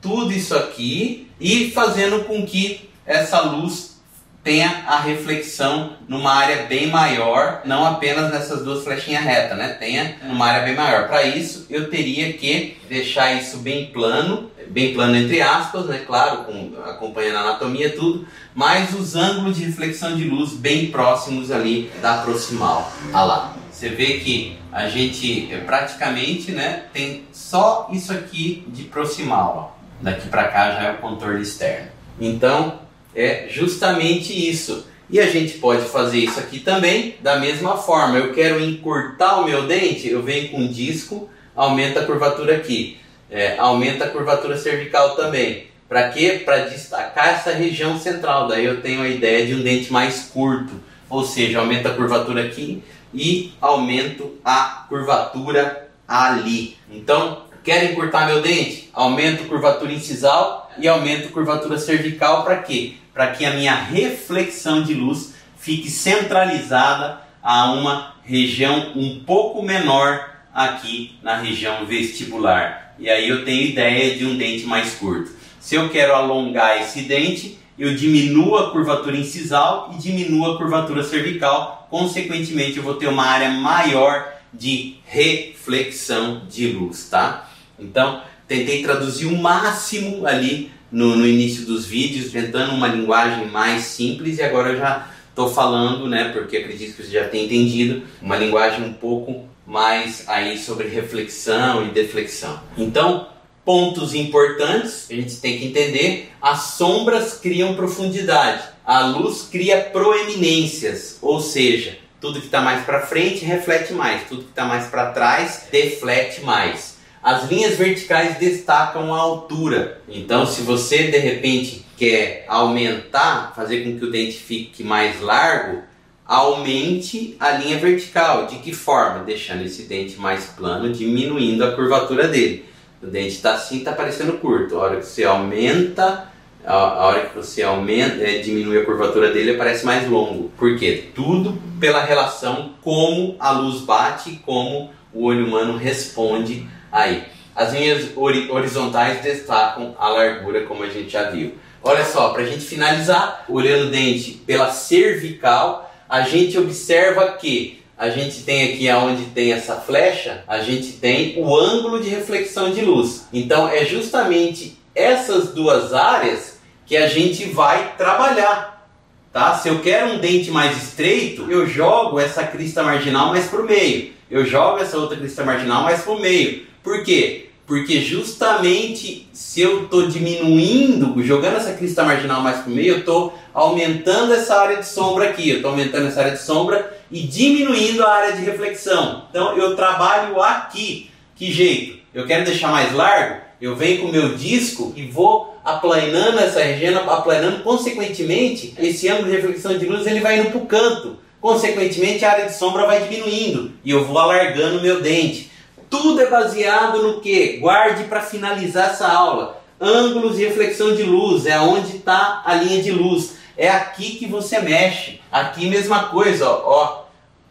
tudo 0.00 0.32
isso 0.32 0.56
aqui 0.56 1.28
e 1.40 1.72
fazendo 1.72 2.24
com 2.26 2.46
que 2.46 2.88
essa 3.04 3.40
luz 3.40 3.97
tenha 4.42 4.84
a 4.86 5.00
reflexão 5.00 5.94
numa 6.08 6.32
área 6.32 6.64
bem 6.64 6.86
maior, 6.86 7.62
não 7.64 7.84
apenas 7.84 8.30
nessas 8.30 8.64
duas 8.64 8.84
flechinhas 8.84 9.24
retas, 9.24 9.58
né? 9.58 9.68
Tenha 9.78 10.16
numa 10.22 10.46
área 10.46 10.64
bem 10.64 10.74
maior. 10.74 11.06
Para 11.08 11.24
isso, 11.24 11.66
eu 11.68 11.90
teria 11.90 12.32
que 12.32 12.78
deixar 12.88 13.34
isso 13.34 13.58
bem 13.58 13.86
plano, 13.86 14.50
bem 14.68 14.94
plano 14.94 15.16
entre 15.16 15.42
aspas, 15.42 15.86
né? 15.86 16.02
Claro, 16.06 16.44
com, 16.44 16.72
acompanhando 16.84 17.36
a 17.36 17.40
anatomia 17.40 17.94
tudo, 17.94 18.26
mas 18.54 18.94
os 18.94 19.14
ângulos 19.14 19.56
de 19.56 19.64
reflexão 19.64 20.16
de 20.16 20.24
luz 20.24 20.52
bem 20.52 20.90
próximos 20.90 21.50
ali 21.50 21.90
da 22.00 22.18
proximal. 22.18 22.90
Ah 23.12 23.24
lá. 23.24 23.54
Você 23.70 23.90
vê 23.90 24.14
que 24.18 24.58
a 24.72 24.88
gente 24.88 25.52
é, 25.52 25.58
praticamente, 25.58 26.50
né, 26.50 26.84
tem 26.92 27.24
só 27.32 27.88
isso 27.92 28.12
aqui 28.12 28.64
de 28.68 28.84
proximal, 28.84 29.74
ó. 29.74 29.78
Daqui 30.00 30.28
para 30.28 30.48
cá 30.48 30.70
já 30.72 30.82
é 30.82 30.92
o 30.92 30.98
contorno 30.98 31.40
externo. 31.40 31.88
Então, 32.20 32.80
é 33.14 33.46
justamente 33.48 34.32
isso. 34.32 34.86
E 35.10 35.18
a 35.18 35.26
gente 35.26 35.58
pode 35.58 35.86
fazer 35.88 36.18
isso 36.18 36.38
aqui 36.38 36.60
também 36.60 37.16
da 37.20 37.38
mesma 37.38 37.76
forma. 37.76 38.18
Eu 38.18 38.32
quero 38.34 38.62
encurtar 38.62 39.40
o 39.40 39.44
meu 39.44 39.66
dente, 39.66 40.08
eu 40.08 40.22
venho 40.22 40.50
com 40.50 40.58
um 40.58 40.68
disco, 40.68 41.30
aumenta 41.56 42.00
a 42.00 42.04
curvatura 42.04 42.56
aqui. 42.56 42.98
É, 43.30 43.56
aumenta 43.58 44.04
a 44.04 44.10
curvatura 44.10 44.56
cervical 44.56 45.16
também. 45.16 45.68
Para 45.88 46.10
quê? 46.10 46.42
Para 46.44 46.66
destacar 46.66 47.28
essa 47.28 47.52
região 47.52 47.98
central. 47.98 48.48
Daí 48.48 48.64
eu 48.64 48.82
tenho 48.82 49.02
a 49.02 49.08
ideia 49.08 49.46
de 49.46 49.54
um 49.54 49.62
dente 49.62 49.90
mais 49.92 50.24
curto. 50.24 50.74
Ou 51.08 51.24
seja, 51.24 51.58
aumenta 51.58 51.88
a 51.88 51.94
curvatura 51.94 52.44
aqui 52.44 52.82
e 53.14 53.54
aumento 53.60 54.38
a 54.44 54.84
curvatura 54.88 55.88
ali. 56.06 56.76
Então, 56.90 57.44
quero 57.64 57.92
encurtar 57.92 58.26
meu 58.26 58.42
dente? 58.42 58.90
Aumento 58.92 59.44
a 59.44 59.46
curvatura 59.46 59.92
incisal 59.92 60.67
e 60.80 60.88
aumento 60.88 61.28
a 61.28 61.32
curvatura 61.32 61.78
cervical 61.78 62.44
para 62.44 62.58
quê? 62.58 62.94
para 63.18 63.32
que 63.32 63.44
a 63.44 63.50
minha 63.50 63.74
reflexão 63.74 64.80
de 64.80 64.94
luz 64.94 65.34
fique 65.56 65.90
centralizada 65.90 67.20
a 67.42 67.72
uma 67.72 68.14
região 68.22 68.92
um 68.94 69.24
pouco 69.26 69.60
menor 69.60 70.36
aqui 70.54 71.18
na 71.20 71.36
região 71.36 71.84
vestibular. 71.84 72.94
E 72.96 73.10
aí 73.10 73.28
eu 73.28 73.44
tenho 73.44 73.70
ideia 73.70 74.16
de 74.16 74.24
um 74.24 74.38
dente 74.38 74.66
mais 74.66 74.94
curto. 74.94 75.32
Se 75.58 75.74
eu 75.74 75.88
quero 75.88 76.14
alongar 76.14 76.80
esse 76.80 77.02
dente, 77.02 77.58
eu 77.76 77.96
diminuo 77.96 78.56
a 78.56 78.70
curvatura 78.70 79.16
incisal 79.16 79.92
e 79.92 80.00
diminuo 80.00 80.52
a 80.52 80.56
curvatura 80.56 81.02
cervical. 81.02 81.88
Consequentemente, 81.90 82.76
eu 82.76 82.84
vou 82.84 82.94
ter 82.94 83.08
uma 83.08 83.26
área 83.26 83.50
maior 83.50 84.32
de 84.54 84.98
reflexão 85.04 86.42
de 86.48 86.68
luz, 86.68 87.08
tá? 87.08 87.50
Então, 87.76 88.22
tentei 88.48 88.82
traduzir 88.82 89.26
o 89.26 89.36
máximo 89.36 90.26
ali 90.26 90.72
no, 90.90 91.14
no 91.14 91.26
início 91.26 91.66
dos 91.66 91.84
vídeos, 91.84 92.32
tentando 92.32 92.74
uma 92.74 92.88
linguagem 92.88 93.46
mais 93.46 93.84
simples 93.84 94.38
e 94.38 94.42
agora 94.42 94.70
eu 94.70 94.78
já 94.78 95.08
estou 95.28 95.50
falando, 95.50 96.08
né, 96.08 96.30
porque 96.32 96.56
acredito 96.56 96.96
que 96.96 97.04
você 97.04 97.12
já 97.12 97.28
tem 97.28 97.44
entendido, 97.44 98.02
uma 98.20 98.36
linguagem 98.36 98.84
um 98.84 98.92
pouco 98.92 99.46
mais 99.66 100.24
aí 100.26 100.58
sobre 100.58 100.88
reflexão 100.88 101.86
e 101.86 101.90
deflexão. 101.90 102.58
Então, 102.76 103.28
pontos 103.64 104.14
importantes, 104.14 105.06
a 105.10 105.14
gente 105.14 105.36
tem 105.36 105.58
que 105.58 105.66
entender, 105.66 106.32
as 106.40 106.60
sombras 106.72 107.34
criam 107.34 107.76
profundidade, 107.76 108.62
a 108.84 109.04
luz 109.06 109.42
cria 109.42 109.82
proeminências, 109.82 111.18
ou 111.20 111.38
seja, 111.38 111.98
tudo 112.20 112.40
que 112.40 112.46
está 112.46 112.62
mais 112.62 112.84
para 112.84 113.06
frente 113.06 113.44
reflete 113.44 113.92
mais, 113.92 114.26
tudo 114.26 114.44
que 114.44 114.50
está 114.50 114.64
mais 114.64 114.86
para 114.86 115.12
trás 115.12 115.68
deflete 115.70 116.40
mais. 116.40 116.87
As 117.22 117.48
linhas 117.50 117.76
verticais 117.76 118.38
destacam 118.38 119.14
a 119.14 119.18
altura. 119.18 120.00
Então, 120.08 120.46
se 120.46 120.62
você 120.62 121.08
de 121.08 121.18
repente 121.18 121.84
quer 121.96 122.44
aumentar, 122.48 123.52
fazer 123.54 123.82
com 123.84 123.98
que 123.98 124.04
o 124.04 124.10
dente 124.10 124.36
fique 124.36 124.84
mais 124.84 125.20
largo, 125.20 125.82
aumente 126.24 127.36
a 127.40 127.52
linha 127.52 127.78
vertical. 127.78 128.46
De 128.46 128.56
que 128.56 128.72
forma? 128.72 129.24
Deixando 129.24 129.64
esse 129.64 129.82
dente 129.82 130.16
mais 130.18 130.46
plano, 130.46 130.92
diminuindo 130.92 131.64
a 131.64 131.72
curvatura 131.72 132.28
dele. 132.28 132.64
O 133.02 133.06
dente 133.06 133.34
está 133.34 133.54
assim, 133.54 133.78
está 133.78 133.92
parecendo 133.92 134.34
curto. 134.34 134.76
A 134.76 134.82
hora 134.82 134.96
que 134.96 135.06
você 135.06 135.24
aumenta 135.24 136.28
a, 136.64 137.06
hora 137.06 137.26
que 137.26 137.36
você 137.36 137.62
aumenta, 137.62 138.22
é, 138.22 138.38
diminui 138.38 138.78
a 138.78 138.84
curvatura 138.84 139.32
dele, 139.32 139.50
ele 139.50 139.58
parece 139.58 139.86
mais 139.86 140.08
longo. 140.08 140.50
Por 140.56 140.76
quê? 140.76 141.04
Tudo 141.14 141.60
pela 141.80 142.04
relação 142.04 142.74
como 142.82 143.36
a 143.38 143.52
luz 143.52 143.80
bate, 143.80 144.40
como 144.44 144.90
o 145.12 145.24
olho 145.24 145.46
humano 145.46 145.76
responde 145.76 146.68
aí. 146.90 147.24
As 147.54 147.72
linhas 147.72 148.10
horizontais 148.16 149.20
destacam 149.20 149.94
a 149.98 150.08
largura, 150.08 150.62
como 150.62 150.84
a 150.84 150.88
gente 150.88 151.10
já 151.10 151.30
viu. 151.30 151.54
Olha 151.82 152.04
só, 152.04 152.30
para 152.30 152.42
a 152.42 152.46
gente 152.46 152.64
finalizar, 152.64 153.44
olhando 153.48 153.88
o 153.88 153.90
dente 153.90 154.32
pela 154.46 154.70
cervical, 154.70 155.92
a 156.08 156.22
gente 156.22 156.56
observa 156.56 157.32
que 157.32 157.82
a 157.96 158.10
gente 158.10 158.42
tem 158.42 158.72
aqui 158.72 158.88
aonde 158.88 159.24
tem 159.26 159.52
essa 159.52 159.74
flecha, 159.76 160.44
a 160.46 160.60
gente 160.60 160.92
tem 160.92 161.34
o 161.36 161.56
ângulo 161.56 162.00
de 162.00 162.08
reflexão 162.08 162.70
de 162.70 162.80
luz. 162.80 163.26
Então 163.32 163.68
é 163.68 163.84
justamente 163.84 164.78
essas 164.94 165.48
duas 165.48 165.92
áreas 165.92 166.58
que 166.86 166.96
a 166.96 167.08
gente 167.08 167.44
vai 167.46 167.94
trabalhar. 167.96 168.88
Tá? 169.32 169.54
Se 169.54 169.68
eu 169.68 169.80
quero 169.80 170.12
um 170.12 170.18
dente 170.18 170.50
mais 170.50 170.76
estreito, 170.80 171.50
eu 171.50 171.66
jogo 171.66 172.18
essa 172.18 172.44
crista 172.44 172.82
marginal 172.82 173.28
mais 173.28 173.46
para 173.46 173.60
o 173.60 173.66
meio. 173.66 174.12
Eu 174.30 174.46
jogo 174.46 174.78
essa 174.78 174.96
outra 174.96 175.16
crista 175.16 175.44
marginal 175.44 175.82
mais 175.82 176.02
para 176.02 176.12
o 176.12 176.20
meio. 176.20 176.66
Por 176.88 177.04
quê? 177.04 177.50
Porque 177.66 178.00
justamente 178.00 179.28
se 179.30 179.60
eu 179.60 179.84
estou 179.84 180.08
diminuindo, 180.08 181.22
jogando 181.22 181.58
essa 181.58 181.74
crista 181.74 182.02
marginal 182.02 182.40
mais 182.40 182.60
para 182.60 182.72
o 182.72 182.74
meio, 182.74 182.94
eu 182.94 182.98
estou 183.00 183.38
aumentando 183.52 184.32
essa 184.32 184.56
área 184.56 184.78
de 184.78 184.86
sombra 184.86 185.28
aqui. 185.28 185.50
Eu 185.50 185.56
estou 185.56 185.72
aumentando 185.72 186.06
essa 186.06 186.20
área 186.20 186.32
de 186.32 186.40
sombra 186.40 186.98
e 187.10 187.20
diminuindo 187.20 188.02
a 188.02 188.10
área 188.10 188.32
de 188.32 188.42
reflexão. 188.42 189.26
Então 189.28 189.54
eu 189.58 189.76
trabalho 189.76 190.40
aqui. 190.40 191.10
Que 191.36 191.52
jeito? 191.52 191.98
Eu 192.14 192.26
quero 192.26 192.46
deixar 192.46 192.72
mais 192.72 192.90
largo? 192.94 193.42
Eu 193.60 193.76
venho 193.76 194.00
com 194.00 194.08
o 194.08 194.12
meu 194.12 194.34
disco 194.34 194.94
e 194.96 195.04
vou 195.04 195.54
aplanando 195.62 196.38
essa 196.38 196.62
região, 196.62 197.10
aplanando 197.10 197.62
consequentemente, 197.62 198.72
esse 198.78 199.10
ângulo 199.10 199.28
de 199.28 199.36
reflexão 199.36 199.76
de 199.76 199.84
luz 199.84 200.06
ele 200.06 200.20
vai 200.20 200.40
indo 200.40 200.52
para 200.52 200.58
o 200.58 200.64
canto. 200.64 201.18
Consequentemente, 201.38 202.24
a 202.24 202.32
área 202.32 202.46
de 202.46 202.56
sombra 202.56 202.86
vai 202.86 203.06
diminuindo 203.06 203.72
e 203.84 203.90
eu 203.90 204.06
vou 204.06 204.16
alargando 204.16 204.78
o 204.78 204.82
meu 204.82 205.02
dente. 205.02 205.57
Tudo 205.90 206.20
é 206.20 206.26
baseado 206.26 207.02
no 207.02 207.20
que? 207.20 207.58
Guarde 207.58 208.04
para 208.04 208.20
finalizar 208.20 208.90
essa 208.90 209.08
aula. 209.08 209.62
Ângulos 209.80 210.36
de 210.36 210.44
reflexão 210.44 210.94
de 210.94 211.02
luz, 211.02 211.46
é 211.46 211.58
onde 211.58 211.96
está 211.96 212.42
a 212.44 212.54
linha 212.54 212.82
de 212.82 212.90
luz. 212.90 213.36
É 213.56 213.68
aqui 213.68 214.16
que 214.16 214.26
você 214.26 214.60
mexe. 214.60 215.20
Aqui 215.30 215.68
mesma 215.68 216.04
coisa, 216.08 216.48
ó, 216.48 216.62
ó. 216.64 217.04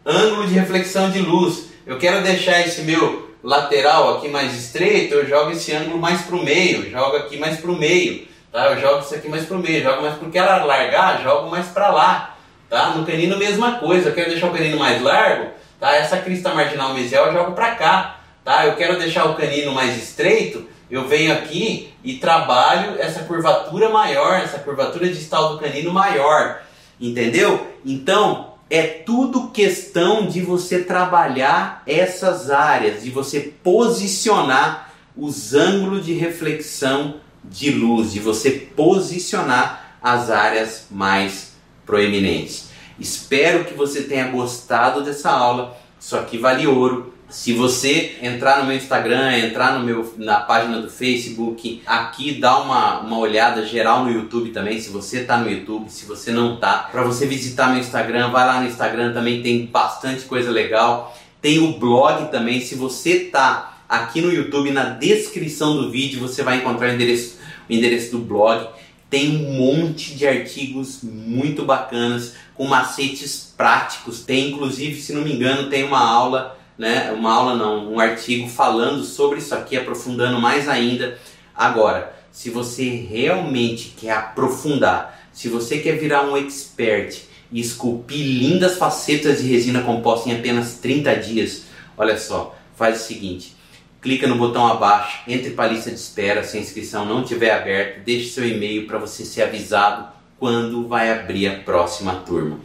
Ângulo 0.06 0.48
de 0.48 0.54
reflexão 0.54 1.10
de 1.10 1.20
luz. 1.20 1.68
Eu 1.86 1.98
quero 1.98 2.22
deixar 2.24 2.62
esse 2.62 2.82
meu 2.82 3.28
lateral 3.44 4.18
aqui 4.18 4.28
mais 4.28 4.54
estreito, 4.54 5.14
eu 5.14 5.28
jogo 5.28 5.52
esse 5.52 5.74
ângulo 5.74 5.98
mais 5.98 6.22
para 6.22 6.36
o 6.36 6.44
meio, 6.44 6.90
jogo 6.90 7.16
aqui 7.16 7.38
mais 7.38 7.58
para 7.58 7.72
o 7.72 7.78
meio, 7.78 8.28
tá? 8.52 8.66
Eu 8.72 8.82
jogo 8.82 9.00
isso 9.00 9.16
aqui 9.16 9.30
mais 9.30 9.46
para 9.46 9.56
o 9.56 9.60
meio, 9.60 9.84
jogo 9.84 10.02
mais 10.02 10.16
para 10.16 10.30
quero 10.30 10.66
largar, 10.66 11.24
jogo 11.24 11.50
mais 11.50 11.68
para 11.68 11.90
lá, 11.90 12.36
tá? 12.70 12.90
No 12.90 13.06
canino 13.06 13.38
mesma 13.38 13.74
coisa, 13.80 14.10
eu 14.10 14.14
quero 14.14 14.32
deixar 14.32 14.48
o 14.48 14.54
canino 14.54 14.78
mais 14.78 15.02
largo, 15.02 15.52
tá? 15.80 15.96
Essa 15.96 16.18
crista 16.18 16.54
marginal 16.54 16.94
mesial 16.94 17.28
eu 17.28 17.34
jogo 17.34 17.52
para 17.54 17.76
cá, 17.76 18.17
tá? 18.48 18.66
Eu 18.66 18.78
quero 18.78 18.98
deixar 18.98 19.26
o 19.26 19.36
canino 19.36 19.74
mais 19.74 20.02
estreito, 20.02 20.66
eu 20.90 21.06
venho 21.06 21.34
aqui 21.34 21.92
e 22.02 22.14
trabalho 22.14 22.96
essa 22.98 23.24
curvatura 23.24 23.90
maior, 23.90 24.40
essa 24.40 24.58
curvatura 24.60 25.10
distal 25.10 25.50
do 25.50 25.60
canino 25.60 25.92
maior, 25.92 26.62
entendeu? 26.98 27.68
Então, 27.86 28.54
é 28.70 28.84
tudo 28.84 29.50
questão 29.50 30.28
de 30.28 30.40
você 30.40 30.82
trabalhar 30.82 31.84
essas 31.86 32.50
áreas, 32.50 33.04
de 33.04 33.10
você 33.10 33.42
posicionar 33.62 34.94
os 35.18 35.54
ângulos 35.54 36.06
de 36.06 36.14
reflexão 36.14 37.16
de 37.44 37.70
luz, 37.72 38.14
de 38.14 38.22
você 38.22 38.52
posicionar 38.52 39.98
as 40.02 40.30
áreas 40.30 40.88
mais 40.90 41.52
proeminentes. 41.86 42.70
Espero 42.98 43.66
que 43.66 43.74
você 43.74 44.04
tenha 44.04 44.30
gostado 44.30 45.04
dessa 45.04 45.32
aula. 45.32 45.78
Isso 46.00 46.16
aqui 46.16 46.38
vale 46.38 46.66
ouro. 46.66 47.17
Se 47.30 47.52
você 47.52 48.16
entrar 48.22 48.60
no 48.60 48.66
meu 48.66 48.78
Instagram, 48.78 49.38
entrar 49.38 49.78
no 49.78 49.86
meu, 49.86 50.14
na 50.18 50.40
página 50.40 50.82
do 50.82 50.90
Facebook, 50.90 51.82
aqui 51.86 52.36
dá 52.36 52.58
uma, 52.60 53.02
uma 53.02 53.18
olhada 53.18 53.66
geral 53.66 54.06
no 54.06 54.12
YouTube 54.12 54.52
também, 54.52 54.80
se 54.80 54.90
você 54.90 55.20
está 55.20 55.38
no 55.38 55.52
YouTube, 55.52 55.90
se 55.90 56.06
você 56.06 56.32
não 56.32 56.56
está, 56.56 56.88
para 56.90 57.04
você 57.04 57.26
visitar 57.26 57.68
meu 57.70 57.82
Instagram, 57.82 58.32
vai 58.32 58.48
lá 58.48 58.62
no 58.62 58.68
Instagram 58.68 59.14
também 59.14 59.42
tem 59.42 59.66
bastante 59.66 60.24
coisa 60.24 60.50
legal. 60.50 61.18
Tem 61.42 61.60
o 61.60 61.78
blog 61.78 62.32
também, 62.32 62.62
se 62.62 62.76
você 62.76 63.26
está 63.26 63.78
aqui 63.90 64.22
no 64.22 64.32
YouTube, 64.32 64.72
na 64.72 64.86
descrição 64.86 65.76
do 65.76 65.92
vídeo, 65.92 66.22
você 66.22 66.44
vai 66.44 66.58
encontrar 66.58 66.92
o 66.92 66.94
endereço, 66.94 67.40
o 67.70 67.74
endereço 67.74 68.12
do 68.12 68.20
blog. 68.20 68.70
Tem 69.10 69.36
um 69.36 69.52
monte 69.54 70.16
de 70.16 70.26
artigos 70.26 71.00
muito 71.04 71.66
bacanas 71.66 72.36
com 72.56 72.66
macetes 72.66 73.54
práticos. 73.56 74.22
Tem 74.22 74.50
inclusive, 74.50 75.00
se 75.00 75.14
não 75.14 75.22
me 75.22 75.34
engano, 75.34 75.70
tem 75.70 75.84
uma 75.84 76.00
aula 76.00 76.58
né, 76.78 77.12
uma 77.12 77.34
aula 77.34 77.56
não, 77.56 77.94
um 77.94 78.00
artigo 78.00 78.48
falando 78.48 79.04
sobre 79.04 79.40
isso 79.40 79.56
aqui, 79.56 79.76
aprofundando 79.76 80.40
mais 80.40 80.70
ainda. 80.70 81.18
Agora, 81.56 82.16
se 82.32 82.50
você 82.50 82.88
realmente 82.88 83.96
quer 83.98 84.12
aprofundar, 84.12 85.28
se 85.34 85.48
você 85.48 85.80
quer 85.80 85.98
virar 85.98 86.24
um 86.24 86.38
expert 86.38 87.24
e 87.52 87.60
esculpir 87.60 88.24
lindas 88.24 88.78
facetas 88.78 89.42
de 89.42 89.48
resina 89.48 89.82
composta 89.82 90.30
em 90.30 90.36
apenas 90.38 90.76
30 90.76 91.16
dias, 91.16 91.64
olha 91.98 92.18
só, 92.18 92.56
faz 92.76 93.02
o 93.02 93.04
seguinte, 93.06 93.56
clica 94.02 94.28
no 94.28 94.38
botão 94.38 94.68
abaixo, 94.68 95.22
entre 95.28 95.52
para 95.52 95.70
a 95.70 95.74
lista 95.74 95.90
de 95.90 95.96
espera 95.96 96.44
se 96.44 96.58
a 96.58 96.62
inscrição 96.62 97.06
não 97.06 97.24
estiver 97.24 97.52
aberta, 97.52 98.02
deixe 98.06 98.30
seu 98.30 98.48
e-mail 98.48 98.86
para 98.86 99.00
você 99.00 99.26
ser 99.26 99.44
avisado 99.44 100.08
quando 100.38 100.88
vai 100.88 101.12
abrir 101.12 101.48
a 101.48 101.60
próxima 101.60 102.16
turma. 102.16 102.60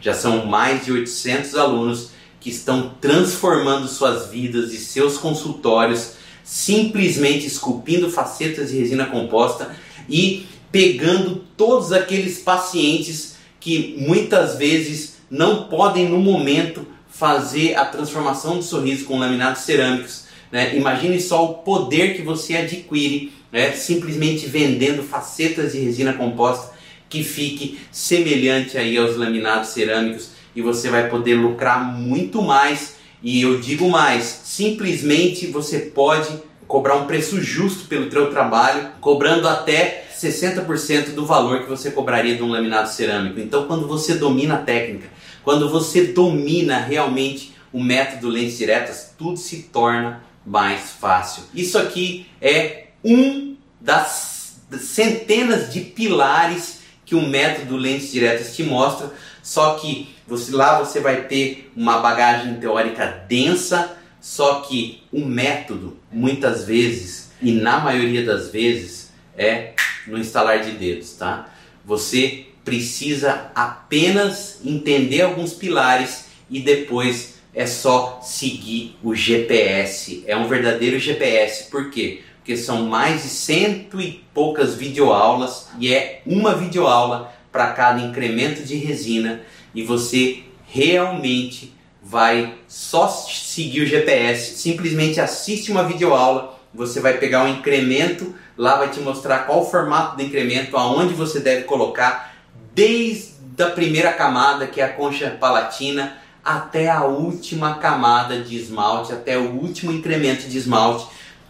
Já 0.00 0.14
são 0.14 0.46
mais 0.46 0.84
de 0.84 0.92
800 0.92 1.54
alunos 1.56 2.10
que 2.40 2.48
estão 2.48 2.94
transformando 3.00 3.86
suas 3.86 4.30
vidas 4.30 4.72
e 4.72 4.78
seus 4.78 5.18
consultórios, 5.18 6.14
simplesmente 6.42 7.46
esculpindo 7.46 8.10
facetas 8.10 8.70
de 8.70 8.78
resina 8.78 9.06
composta 9.06 9.76
e 10.08 10.46
pegando 10.72 11.44
todos 11.56 11.92
aqueles 11.92 12.38
pacientes 12.38 13.36
que 13.60 13.94
muitas 13.98 14.56
vezes 14.56 15.18
não 15.30 15.64
podem 15.68 16.08
no 16.08 16.18
momento 16.18 16.86
fazer 17.08 17.74
a 17.74 17.84
transformação 17.84 18.56
do 18.56 18.62
sorriso 18.62 19.04
com 19.04 19.18
laminados 19.18 19.62
cerâmicos. 19.62 20.24
Né? 20.50 20.76
Imagine 20.76 21.20
só 21.20 21.44
o 21.44 21.54
poder 21.54 22.16
que 22.16 22.22
você 22.22 22.56
adquire 22.56 23.32
né? 23.52 23.72
simplesmente 23.72 24.46
vendendo 24.46 25.02
facetas 25.02 25.72
de 25.72 25.80
resina 25.80 26.14
composta 26.14 26.72
que 27.08 27.22
fique 27.22 27.78
semelhante 27.92 28.78
aí 28.78 28.96
aos 28.96 29.16
laminados 29.16 29.70
cerâmicos 29.70 30.30
e 30.60 30.62
você 30.62 30.88
vai 30.88 31.08
poder 31.08 31.34
lucrar 31.34 31.82
muito 31.82 32.40
mais. 32.42 32.96
E 33.22 33.42
eu 33.42 33.60
digo 33.60 33.88
mais, 33.88 34.24
simplesmente 34.44 35.46
você 35.46 35.78
pode 35.80 36.28
cobrar 36.66 36.96
um 36.96 37.06
preço 37.06 37.40
justo 37.42 37.88
pelo 37.88 38.10
seu 38.10 38.30
trabalho, 38.30 38.90
cobrando 39.00 39.48
até 39.48 40.04
60% 40.16 41.14
do 41.14 41.26
valor 41.26 41.62
que 41.62 41.68
você 41.68 41.90
cobraria 41.90 42.36
de 42.36 42.42
um 42.42 42.50
laminado 42.50 42.88
cerâmico. 42.88 43.40
Então, 43.40 43.66
quando 43.66 43.88
você 43.88 44.14
domina 44.14 44.54
a 44.54 44.62
técnica, 44.62 45.08
quando 45.42 45.68
você 45.68 46.04
domina 46.04 46.78
realmente 46.78 47.54
o 47.72 47.82
método 47.82 48.28
lentes 48.28 48.58
diretas, 48.58 49.14
tudo 49.18 49.36
se 49.36 49.64
torna 49.64 50.22
mais 50.46 50.90
fácil. 50.92 51.42
Isso 51.54 51.78
aqui 51.78 52.26
é 52.40 52.88
um 53.04 53.56
das 53.80 54.60
centenas 54.78 55.72
de 55.72 55.80
pilares 55.80 56.80
que 57.04 57.14
o 57.16 57.26
método 57.26 57.76
lentes 57.76 58.12
diretas 58.12 58.54
te 58.54 58.62
mostra, 58.62 59.12
só 59.50 59.74
que 59.74 60.14
você, 60.28 60.52
lá 60.52 60.78
você 60.78 61.00
vai 61.00 61.22
ter 61.22 61.72
uma 61.74 61.98
bagagem 61.98 62.54
teórica 62.60 63.24
densa, 63.26 63.96
só 64.20 64.60
que 64.60 65.02
o 65.12 65.24
método, 65.24 65.96
muitas 66.12 66.64
vezes, 66.64 67.32
e 67.42 67.50
na 67.50 67.80
maioria 67.80 68.24
das 68.24 68.50
vezes, 68.50 69.10
é 69.36 69.72
no 70.06 70.18
instalar 70.18 70.60
de 70.60 70.70
dedos, 70.70 71.14
tá? 71.14 71.52
Você 71.84 72.46
precisa 72.64 73.50
apenas 73.52 74.60
entender 74.64 75.22
alguns 75.22 75.52
pilares 75.52 76.26
e 76.48 76.60
depois 76.60 77.40
é 77.52 77.66
só 77.66 78.20
seguir 78.22 78.96
o 79.02 79.16
GPS. 79.16 80.22
É 80.28 80.36
um 80.36 80.46
verdadeiro 80.46 80.96
GPS. 80.96 81.68
Por 81.68 81.90
quê? 81.90 82.22
Porque 82.36 82.56
são 82.56 82.86
mais 82.86 83.24
de 83.24 83.28
cento 83.30 84.00
e 84.00 84.24
poucas 84.32 84.76
videoaulas 84.76 85.66
e 85.80 85.92
é 85.92 86.22
uma 86.24 86.54
videoaula 86.54 87.39
para 87.50 87.72
cada 87.72 88.00
incremento 88.00 88.62
de 88.62 88.76
resina 88.76 89.42
e 89.74 89.82
você 89.82 90.44
realmente 90.66 91.74
vai 92.02 92.54
só 92.66 93.08
seguir 93.08 93.82
o 93.82 93.86
GPS, 93.86 94.56
simplesmente 94.56 95.20
assiste 95.20 95.70
uma 95.70 95.84
videoaula, 95.84 96.58
você 96.72 97.00
vai 97.00 97.18
pegar 97.18 97.44
um 97.44 97.48
incremento, 97.48 98.34
lá 98.56 98.76
vai 98.76 98.88
te 98.88 99.00
mostrar 99.00 99.40
qual 99.40 99.62
o 99.62 99.66
formato 99.66 100.16
do 100.16 100.22
incremento, 100.22 100.76
aonde 100.76 101.12
você 101.14 101.40
deve 101.40 101.64
colocar, 101.64 102.34
desde 102.74 103.62
a 103.62 103.70
primeira 103.70 104.12
camada, 104.12 104.66
que 104.66 104.80
é 104.80 104.84
a 104.84 104.92
concha 104.92 105.30
palatina, 105.30 106.16
até 106.42 106.88
a 106.88 107.04
última 107.04 107.74
camada 107.74 108.40
de 108.40 108.56
esmalte, 108.56 109.12
até 109.12 109.36
o 109.36 109.50
último 109.50 109.92
incremento 109.92 110.48
de 110.48 110.56
esmalte, 110.56 111.06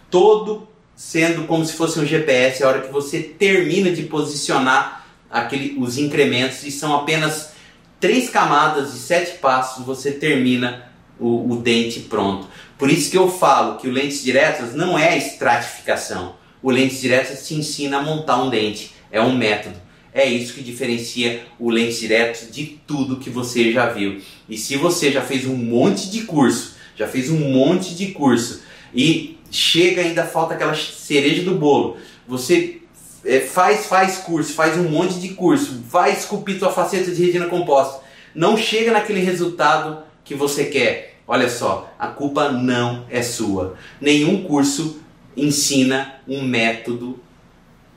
todo 0.09 0.67
sendo 0.95 1.47
como 1.47 1.65
se 1.65 1.73
fosse 1.73 1.99
um 1.99 2.05
GPS 2.05 2.63
a 2.63 2.67
hora 2.67 2.81
que 2.81 2.91
você 2.91 3.19
termina 3.19 3.91
de 3.91 4.03
posicionar 4.03 5.00
aquele, 5.31 5.79
os 5.79 5.97
incrementos 5.97 6.63
e 6.63 6.71
são 6.71 6.95
apenas 6.95 7.51
três 7.99 8.29
camadas 8.29 8.91
de 8.91 8.99
sete 8.99 9.37
passos 9.37 9.85
você 9.85 10.11
termina 10.11 10.91
o, 11.19 11.53
o 11.53 11.55
dente 11.57 12.01
pronto. 12.01 12.47
Por 12.77 12.89
isso 12.89 13.11
que 13.11 13.17
eu 13.17 13.29
falo 13.29 13.77
que 13.77 13.87
o 13.87 13.91
lentes 13.91 14.23
diretas 14.23 14.73
não 14.73 14.97
é 14.97 15.15
estratificação. 15.17 16.35
O 16.61 16.69
lentes 16.69 16.99
diretas 16.99 17.47
te 17.47 17.53
ensina 17.53 17.99
a 17.99 18.01
montar 18.01 18.43
um 18.43 18.49
dente, 18.49 18.91
é 19.11 19.21
um 19.21 19.35
método. 19.35 19.79
É 20.13 20.25
isso 20.25 20.53
que 20.53 20.61
diferencia 20.61 21.45
o 21.57 21.69
lentes 21.69 21.99
direto 21.99 22.51
de 22.51 22.79
tudo 22.85 23.17
que 23.17 23.29
você 23.29 23.71
já 23.71 23.87
viu. 23.87 24.21
E 24.49 24.57
se 24.57 24.75
você 24.75 25.11
já 25.11 25.21
fez 25.21 25.45
um 25.45 25.55
monte 25.55 26.09
de 26.09 26.23
curso, 26.23 26.75
já 26.95 27.07
fez 27.07 27.29
um 27.29 27.39
monte 27.51 27.95
de 27.95 28.07
curso 28.07 28.61
e 28.93 29.37
chega 29.49 30.01
ainda 30.01 30.25
falta 30.25 30.55
aquela 30.55 30.75
cereja 30.75 31.43
do 31.43 31.55
bolo. 31.55 31.97
Você 32.27 32.80
é, 33.25 33.39
faz 33.39 33.85
faz 33.85 34.17
curso, 34.17 34.53
faz 34.53 34.77
um 34.77 34.89
monte 34.89 35.19
de 35.19 35.29
curso, 35.29 35.81
vai 35.87 36.13
esculpir 36.13 36.57
sua 36.59 36.71
faceta 36.71 37.11
de 37.11 37.23
retina 37.23 37.47
composta. 37.47 38.01
Não 38.33 38.57
chega 38.57 38.91
naquele 38.91 39.19
resultado 39.19 40.03
que 40.23 40.33
você 40.33 40.65
quer. 40.65 41.19
Olha 41.27 41.49
só, 41.49 41.93
a 41.97 42.07
culpa 42.07 42.51
não 42.51 43.05
é 43.09 43.21
sua. 43.21 43.75
Nenhum 43.99 44.43
curso 44.43 45.01
ensina 45.35 46.15
um 46.27 46.41
método 46.43 47.19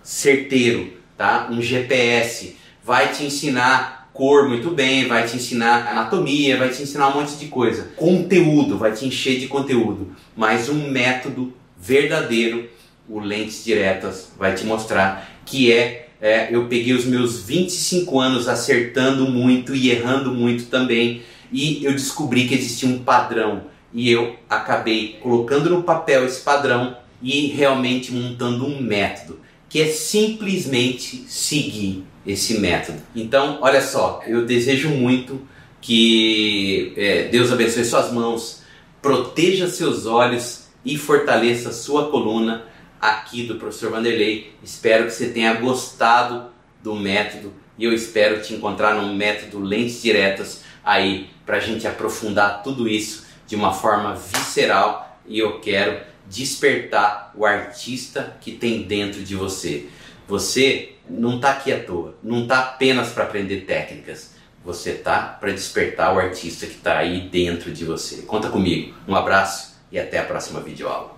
certeiro, 0.03 0.93
tá? 1.17 1.49
Um 1.51 1.61
GPS 1.61 2.57
vai 2.83 3.13
te 3.13 3.25
ensinar 3.25 4.11
cor 4.13 4.49
muito 4.49 4.71
bem, 4.71 5.09
vai 5.09 5.27
te 5.27 5.37
ensinar 5.37 5.89
anatomia, 5.89 6.57
vai 6.57 6.69
te 6.69 6.83
ensinar 6.83 7.09
um 7.09 7.21
monte 7.21 7.35
de 7.37 7.47
coisa. 7.47 7.91
Conteúdo, 7.97 8.79
vai 8.79 8.93
te 8.93 9.05
encher 9.05 9.41
de 9.41 9.49
conteúdo. 9.49 10.15
Mas 10.37 10.69
um 10.69 10.89
método 10.91 11.53
verdadeiro, 11.77 12.69
o 13.09 13.21
Lentes 13.21 13.65
Diretas, 13.65 14.33
vai 14.39 14.55
te 14.55 14.65
mostrar 14.65 15.41
que 15.45 15.73
é, 15.73 16.09
é 16.21 16.49
eu 16.51 16.67
peguei 16.67 16.93
os 16.93 17.05
meus 17.05 17.43
25 17.43 18.19
anos 18.21 18.49
acertando 18.49 19.29
muito 19.29 19.75
e 19.75 19.91
errando 19.91 20.33
muito 20.33 20.67
também 20.67 21.23
e 21.53 21.85
eu 21.85 21.93
descobri 21.93 22.49
que 22.49 22.55
existia 22.55 22.89
um 22.89 22.99
padrão 22.99 23.65
e 23.93 24.11
eu 24.11 24.37
acabei 24.49 25.19
colocando 25.23 25.71
no 25.71 25.83
papel 25.83 26.25
esse 26.25 26.41
padrão 26.41 26.97
e 27.23 27.47
realmente 27.47 28.13
montando 28.13 28.67
um 28.67 28.81
método 28.81 29.39
que 29.69 29.81
é 29.81 29.87
simplesmente 29.87 31.25
seguir 31.29 32.05
esse 32.27 32.59
método. 32.59 32.99
Então, 33.15 33.59
olha 33.61 33.83
só, 33.83 34.23
eu 34.27 34.47
desejo 34.47 34.89
muito 34.89 35.41
que 35.81 36.93
é, 36.97 37.25
Deus 37.25 37.53
abençoe 37.53 37.85
suas 37.85 38.13
mãos, 38.13 38.63
proteja 39.03 39.69
seus 39.69 40.07
olhos 40.07 40.65
e 40.85 40.97
fortaleça 40.97 41.73
sua 41.73 42.11
coluna 42.11 42.65
aqui 43.05 43.43
do 43.43 43.57
professor 43.57 43.91
Vanderlei. 43.91 44.55
Espero 44.63 45.05
que 45.05 45.13
você 45.13 45.29
tenha 45.29 45.53
gostado 45.55 46.51
do 46.83 46.95
método 46.95 47.53
e 47.77 47.85
eu 47.85 47.93
espero 47.93 48.41
te 48.41 48.55
encontrar 48.55 48.95
no 48.95 49.15
método 49.15 49.61
Lentes 49.61 50.01
Diretas 50.01 50.63
aí 50.83 51.29
para 51.45 51.59
a 51.59 51.61
gente 51.61 51.87
aprofundar 51.87 52.63
tudo 52.63 52.89
isso 52.89 53.27
de 53.47 53.55
uma 53.57 53.75
forma 53.75 54.15
visceral 54.15 55.21
e 55.27 55.39
eu 55.39 55.61
quero 55.61 56.01
despertar 56.27 57.31
o 57.35 57.45
artista 57.45 58.39
que 58.41 58.53
tem 58.53 58.83
dentro 58.85 59.23
de 59.23 59.37
você. 59.37 59.87
Você 60.27 60.95
não 61.09 61.37
está 61.37 61.51
aqui 61.51 61.71
à 61.75 61.85
toa, 61.85 62.17
não 62.23 62.45
está 62.45 62.61
apenas 62.61 63.11
para 63.11 63.25
aprender 63.25 63.67
técnicas. 63.67 64.33
Você 64.65 64.93
está 64.93 65.21
para 65.21 65.53
despertar 65.53 66.15
o 66.15 66.19
artista 66.19 66.65
que 66.65 66.77
está 66.77 66.97
aí 66.97 67.29
dentro 67.29 67.71
de 67.71 67.85
você. 67.85 68.23
Conta 68.23 68.49
comigo. 68.49 68.95
Um 69.07 69.15
abraço 69.15 69.75
e 69.93 69.99
até 69.99 70.19
a 70.19 70.25
próxima 70.25 70.61
videoaula. 70.61 71.14